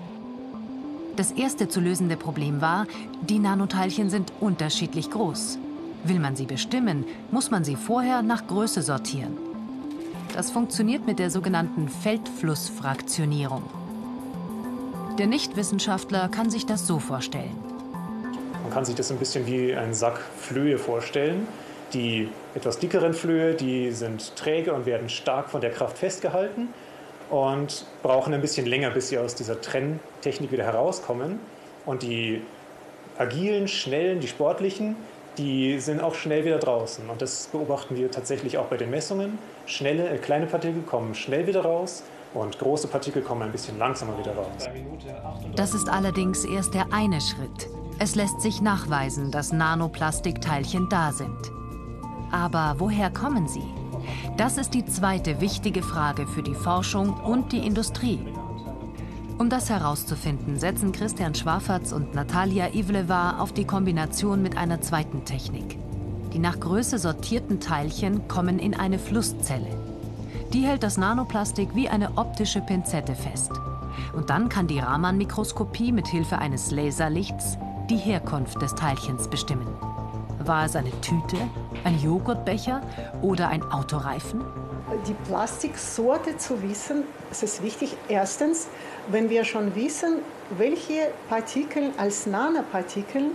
Das 1.17 1.33
erste 1.33 1.69
zu 1.69 1.81
lösende 1.81 2.19
Problem 2.19 2.61
war, 2.61 2.87
die 3.23 3.39
Nanoteilchen 3.39 4.11
sind 4.11 4.31
unterschiedlich 4.41 5.11
groß. 5.11 5.59
Will 6.05 6.19
man 6.19 6.37
sie 6.37 6.45
bestimmen, 6.45 7.07
muss 7.31 7.51
man 7.51 7.65
sie 7.65 7.77
vorher 7.77 8.21
nach 8.21 8.47
Größe 8.47 8.83
sortieren. 8.83 9.39
Das 10.35 10.51
funktioniert 10.51 11.07
mit 11.07 11.19
der 11.19 11.31
sogenannten 11.31 11.89
Feldflussfraktionierung. 11.89 13.63
Der 15.19 15.27
Nichtwissenschaftler 15.27 16.29
kann 16.29 16.51
sich 16.51 16.67
das 16.67 16.87
so 16.87 16.99
vorstellen. 16.99 17.57
Man 18.63 18.71
kann 18.71 18.85
sich 18.85 18.95
das 18.95 19.11
ein 19.11 19.19
bisschen 19.19 19.47
wie 19.47 19.75
einen 19.75 19.95
Sack 19.95 20.21
Flöhe 20.37 20.79
vorstellen. 20.79 21.49
Die 21.93 22.29
etwas 22.55 22.79
dickeren 22.79 23.15
Flöhe, 23.15 23.55
die 23.55 23.91
sind 23.91 24.37
träge 24.37 24.73
und 24.73 24.87
werden 24.87 25.09
stark 25.09 25.51
von 25.51 25.61
der 25.61 25.71
Kraft 25.71 25.99
festgehalten 25.99 26.69
und 27.31 27.85
brauchen 28.03 28.33
ein 28.35 28.41
bisschen 28.41 28.67
länger, 28.67 28.91
bis 28.91 29.09
sie 29.09 29.19
aus 29.19 29.35
dieser 29.35 29.61
Trenntechnik 29.61 30.53
wieder 30.53 30.65
herauskommen. 30.65 31.41
Und 31.87 32.03
die 32.03 32.43
agilen, 33.19 33.69
schnellen, 33.69 34.21
die 34.21 34.29
sportlichen, 34.29 34.97
die 35.39 35.79
sind 35.79 36.01
auch 36.01 36.15
schnell 36.15 36.45
wieder 36.45 36.59
draußen. 36.59 37.09
Und 37.09 37.23
das 37.23 37.49
beobachten 37.49 37.97
wir 37.97 38.11
tatsächlich 38.11 38.59
auch 38.59 38.67
bei 38.67 38.77
den 38.77 38.91
Messungen. 38.91 39.39
Schnelle, 39.67 40.09
äh, 40.09 40.19
kleine 40.19 40.47
Partikel 40.47 40.83
kommen 40.83 41.15
schnell 41.15 41.47
wieder 41.47 41.63
raus 41.63 42.03
und 42.35 42.59
große 42.59 42.89
Partikel 42.89 43.23
kommen 43.23 43.43
ein 43.43 43.53
bisschen 43.53 43.79
langsamer 43.79 44.19
wieder 44.19 44.35
raus. 44.35 44.69
Das 45.57 45.75
ist 45.75 45.89
allerdings 45.89 46.45
erst 46.45 46.75
der 46.75 46.93
eine 46.93 47.21
Schritt. 47.21 47.69
Es 47.99 48.15
lässt 48.15 48.41
sich 48.41 48.61
nachweisen, 48.61 49.31
dass 49.31 49.53
Nanoplastikteilchen 49.53 50.89
da 50.89 51.13
sind. 51.13 51.60
Aber 52.31 52.77
woher 52.79 53.11
kommen 53.11 53.49
sie? 53.49 53.65
Das 54.37 54.57
ist 54.57 54.75
die 54.75 54.85
zweite 54.85 55.41
wichtige 55.41 55.83
Frage 55.83 56.27
für 56.27 56.43
die 56.43 56.55
Forschung 56.55 57.15
und 57.15 57.53
die 57.53 57.67
Industrie. 57.67 58.21
Um 59.39 59.49
das 59.49 59.71
herauszufinden, 59.71 60.59
setzen 60.59 60.93
Christian 60.93 61.35
Schwafertz 61.35 61.93
und 61.93 62.15
Natalia 62.15 62.75
Ivleva 62.75 63.39
auf 63.39 63.53
die 63.53 63.65
Kombination 63.65 64.43
mit 64.43 64.59
einer 64.59 64.81
zweiten 64.81 65.25
Technik. 65.25 65.79
Die 66.33 66.39
nach 66.39 66.61
Größe 66.61 66.99
sortierten 66.99 67.59
Teilchen 67.59 68.29
kommen 68.29 68.59
in 68.59 68.75
eine 68.75 68.99
Flusszelle. 68.99 69.71
Die 70.53 70.61
hält 70.61 70.83
das 70.83 70.99
Nanoplastik 70.99 71.75
wie 71.75 71.89
eine 71.89 72.19
optische 72.19 72.61
Pinzette 72.61 73.15
fest. 73.15 73.53
Und 74.15 74.31
dann 74.31 74.49
kann 74.49 74.67
die 74.67 74.79
Raman-Mikroskopie 74.79 75.93
mit 75.93 76.07
Hilfe 76.07 76.39
eines 76.39 76.71
Laserlichts 76.71 77.57
die 77.89 77.97
Herkunft 77.97 78.61
des 78.61 78.75
Teilchens 78.75 79.29
bestimmen. 79.29 79.69
War 80.51 80.65
es 80.65 80.75
eine 80.75 80.91
Tüte, 81.01 81.37
ein 81.85 81.97
Joghurtbecher 82.01 82.81
oder 83.23 83.51
ein 83.51 83.63
Autoreifen? 83.71 84.45
Die 85.07 85.15
Plastiksorte 85.29 86.39
zu 86.39 86.61
wissen, 86.61 87.05
es 87.31 87.45
ist 87.45 87.63
wichtig. 87.63 87.97
Erstens, 88.09 88.67
wenn 89.07 89.31
wir 89.31 89.45
schon 89.45 89.77
wissen, 89.77 90.17
welche 90.59 91.13
Partikel 91.29 91.93
als 91.99 92.27
Nanopartikel 92.27 93.27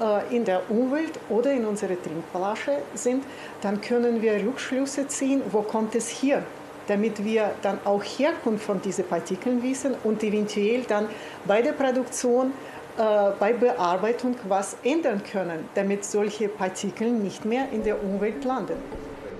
äh, 0.00 0.36
in 0.36 0.44
der 0.44 0.70
Umwelt 0.70 1.18
oder 1.28 1.52
in 1.52 1.64
unserer 1.64 2.00
Trinkflasche 2.00 2.82
sind, 2.94 3.24
dann 3.60 3.80
können 3.80 4.22
wir 4.22 4.34
Rückschlüsse 4.34 5.08
ziehen, 5.08 5.42
wo 5.50 5.62
kommt 5.62 5.96
es 5.96 6.06
hier, 6.06 6.44
damit 6.86 7.24
wir 7.24 7.50
dann 7.62 7.80
auch 7.84 8.04
Herkunft 8.04 8.64
von 8.64 8.80
diesen 8.80 9.06
Partikeln 9.06 9.60
wissen 9.60 9.96
und 10.04 10.22
eventuell 10.22 10.82
dann 10.82 11.08
bei 11.46 11.62
der 11.62 11.72
Produktion, 11.72 12.52
bei 12.96 13.52
Bearbeitung 13.52 14.36
was 14.48 14.76
ändern 14.84 15.22
können, 15.30 15.68
damit 15.74 16.04
solche 16.04 16.48
Partikel 16.48 17.10
nicht 17.10 17.44
mehr 17.44 17.70
in 17.72 17.82
der 17.82 18.02
Umwelt 18.02 18.44
landen. 18.44 18.76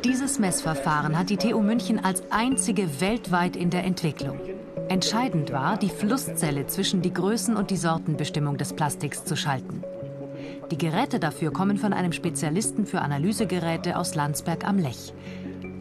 Dieses 0.04 0.38
Messverfahren 0.38 1.18
hat 1.18 1.30
die 1.30 1.38
TU 1.38 1.60
München 1.60 2.04
als 2.04 2.22
einzige 2.30 3.00
weltweit 3.00 3.56
in 3.56 3.70
der 3.70 3.84
Entwicklung. 3.84 4.38
Entscheidend 4.88 5.50
war, 5.50 5.78
die 5.78 5.88
Flusszelle 5.88 6.66
zwischen 6.66 7.00
die 7.00 7.14
Größen 7.14 7.56
und 7.56 7.70
die 7.70 7.76
Sortenbestimmung 7.76 8.58
des 8.58 8.74
Plastiks 8.74 9.24
zu 9.24 9.34
schalten. 9.34 9.82
Die 10.70 10.76
Geräte 10.76 11.18
dafür 11.18 11.52
kommen 11.52 11.78
von 11.78 11.92
einem 11.92 12.12
Spezialisten 12.12 12.84
für 12.84 13.00
Analysegeräte 13.00 13.96
aus 13.96 14.14
Landsberg 14.14 14.66
am 14.66 14.78
Lech. 14.78 15.14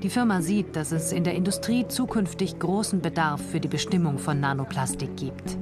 Die 0.04 0.10
Firma 0.10 0.42
sieht, 0.42 0.76
dass 0.76 0.92
es 0.92 1.12
in 1.12 1.24
der 1.24 1.34
Industrie 1.34 1.88
zukünftig 1.88 2.60
großen 2.60 3.02
Bedarf 3.02 3.42
für 3.42 3.60
die 3.60 3.68
Bestimmung 3.68 4.20
von 4.20 4.40
Nanoplastik 4.40 5.18
gibt. 5.18 5.58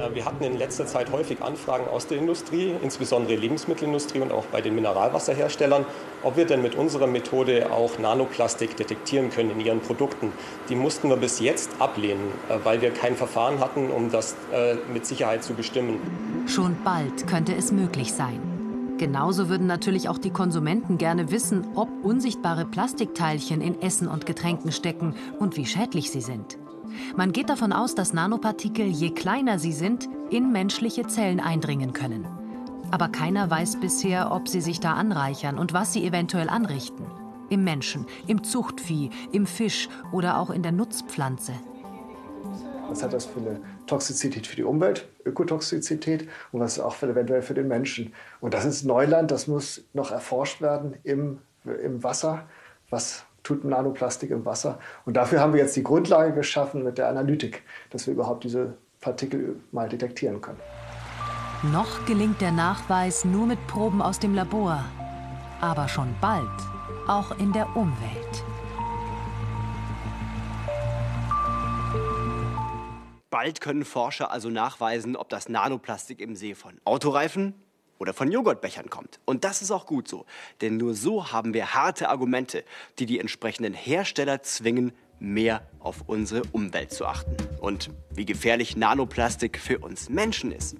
Äh, 0.00 0.14
wir 0.14 0.24
hatten 0.24 0.44
in 0.44 0.58
letzter 0.58 0.86
Zeit 0.86 1.12
häufig 1.12 1.42
Anfragen 1.42 1.88
aus 1.88 2.06
der 2.06 2.18
Industrie, 2.18 2.74
insbesondere 2.82 3.36
Lebensmittelindustrie 3.36 4.20
und 4.20 4.32
auch 4.32 4.44
bei 4.46 4.60
den 4.60 4.74
Mineralwasserherstellern, 4.74 5.84
ob 6.22 6.36
wir 6.36 6.46
denn 6.46 6.62
mit 6.62 6.74
unserer 6.74 7.06
Methode 7.06 7.70
auch 7.72 7.98
Nanoplastik 7.98 8.76
detektieren 8.76 9.30
können 9.30 9.50
in 9.50 9.60
ihren 9.60 9.80
Produkten. 9.80 10.32
Die 10.68 10.74
mussten 10.74 11.08
wir 11.08 11.16
bis 11.16 11.40
jetzt 11.40 11.70
ablehnen, 11.78 12.32
äh, 12.48 12.58
weil 12.64 12.80
wir 12.80 12.90
kein 12.90 13.16
Verfahren 13.16 13.60
hatten, 13.60 13.90
um 13.90 14.10
das 14.10 14.36
äh, 14.52 14.76
mit 14.92 15.06
Sicherheit 15.06 15.44
zu 15.44 15.54
bestimmen. 15.54 15.98
Schon 16.46 16.76
bald 16.84 17.26
könnte 17.26 17.54
es 17.54 17.72
möglich 17.72 18.12
sein. 18.12 18.40
Genauso 18.98 19.48
würden 19.48 19.66
natürlich 19.66 20.10
auch 20.10 20.18
die 20.18 20.30
Konsumenten 20.30 20.98
gerne 20.98 21.30
wissen, 21.30 21.68
ob 21.74 21.88
unsichtbare 22.02 22.66
Plastikteilchen 22.66 23.62
in 23.62 23.80
Essen 23.80 24.08
und 24.08 24.26
Getränken 24.26 24.72
stecken 24.72 25.14
und 25.38 25.56
wie 25.56 25.64
schädlich 25.64 26.10
sie 26.10 26.20
sind. 26.20 26.58
Man 27.16 27.32
geht 27.32 27.48
davon 27.48 27.72
aus, 27.72 27.94
dass 27.94 28.12
Nanopartikel, 28.12 28.86
je 28.86 29.10
kleiner 29.10 29.58
sie 29.58 29.72
sind, 29.72 30.08
in 30.30 30.52
menschliche 30.52 31.06
Zellen 31.06 31.40
eindringen 31.40 31.92
können. 31.92 32.26
Aber 32.90 33.08
keiner 33.08 33.50
weiß 33.50 33.80
bisher, 33.80 34.32
ob 34.32 34.48
sie 34.48 34.60
sich 34.60 34.80
da 34.80 34.94
anreichern 34.94 35.58
und 35.58 35.72
was 35.72 35.92
sie 35.92 36.06
eventuell 36.06 36.48
anrichten. 36.48 37.06
Im 37.48 37.64
Menschen, 37.64 38.06
im 38.26 38.44
Zuchtvieh, 38.44 39.10
im 39.32 39.46
Fisch 39.46 39.88
oder 40.12 40.38
auch 40.38 40.50
in 40.50 40.62
der 40.62 40.72
Nutzpflanze. 40.72 41.52
Was 42.88 43.02
hat 43.04 43.12
das 43.12 43.26
für 43.26 43.40
eine 43.40 43.60
Toxizität 43.86 44.46
für 44.46 44.56
die 44.56 44.64
Umwelt, 44.64 45.08
Ökotoxizität 45.24 46.28
und 46.50 46.60
was 46.60 46.80
auch 46.80 47.00
eventuell 47.02 47.42
für 47.42 47.54
den 47.54 47.68
Menschen? 47.68 48.12
Und 48.40 48.54
das 48.54 48.64
ist 48.64 48.84
Neuland, 48.84 49.30
das 49.30 49.46
muss 49.46 49.84
noch 49.92 50.10
erforscht 50.10 50.60
werden 50.60 50.96
im, 51.04 51.38
im 51.64 52.02
Wasser, 52.02 52.48
was 52.88 53.24
tut 53.42 53.64
Nanoplastik 53.64 54.30
im 54.30 54.44
Wasser. 54.44 54.78
Und 55.04 55.16
dafür 55.16 55.40
haben 55.40 55.52
wir 55.52 55.60
jetzt 55.60 55.76
die 55.76 55.82
Grundlage 55.82 56.32
geschaffen 56.32 56.82
mit 56.82 56.98
der 56.98 57.08
Analytik, 57.08 57.62
dass 57.90 58.06
wir 58.06 58.14
überhaupt 58.14 58.44
diese 58.44 58.74
Partikel 59.00 59.56
mal 59.72 59.88
detektieren 59.88 60.40
können. 60.40 60.60
Noch 61.72 62.06
gelingt 62.06 62.40
der 62.40 62.52
Nachweis 62.52 63.24
nur 63.24 63.46
mit 63.46 63.66
Proben 63.66 64.00
aus 64.00 64.18
dem 64.18 64.34
Labor, 64.34 64.84
aber 65.60 65.88
schon 65.88 66.14
bald 66.20 66.48
auch 67.06 67.38
in 67.38 67.52
der 67.52 67.76
Umwelt. 67.76 68.44
Bald 73.30 73.60
können 73.60 73.84
Forscher 73.84 74.30
also 74.30 74.50
nachweisen, 74.50 75.16
ob 75.16 75.28
das 75.28 75.48
Nanoplastik 75.48 76.20
im 76.20 76.34
See 76.34 76.54
von 76.54 76.80
Autoreifen 76.84 77.54
oder 78.00 78.12
von 78.12 78.32
Joghurtbechern 78.32 78.90
kommt. 78.90 79.20
Und 79.26 79.44
das 79.44 79.62
ist 79.62 79.70
auch 79.70 79.86
gut 79.86 80.08
so, 80.08 80.26
denn 80.60 80.76
nur 80.78 80.94
so 80.94 81.30
haben 81.30 81.54
wir 81.54 81.74
harte 81.74 82.08
Argumente, 82.08 82.64
die 82.98 83.06
die 83.06 83.20
entsprechenden 83.20 83.74
Hersteller 83.74 84.42
zwingen, 84.42 84.92
mehr 85.20 85.62
auf 85.80 86.04
unsere 86.06 86.42
Umwelt 86.50 86.92
zu 86.92 87.04
achten. 87.04 87.36
Und 87.60 87.90
wie 88.10 88.24
gefährlich 88.24 88.74
Nanoplastik 88.74 89.58
für 89.58 89.78
uns 89.78 90.08
Menschen 90.08 90.50
ist, 90.50 90.76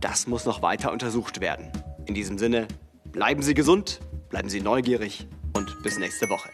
das 0.00 0.26
muss 0.26 0.46
noch 0.46 0.62
weiter 0.62 0.90
untersucht 0.90 1.40
werden. 1.40 1.70
In 2.06 2.14
diesem 2.14 2.38
Sinne, 2.38 2.66
bleiben 3.04 3.42
Sie 3.42 3.52
gesund, 3.52 4.00
bleiben 4.30 4.48
Sie 4.48 4.62
neugierig 4.62 5.28
und 5.54 5.82
bis 5.82 5.98
nächste 5.98 6.30
Woche. 6.30 6.48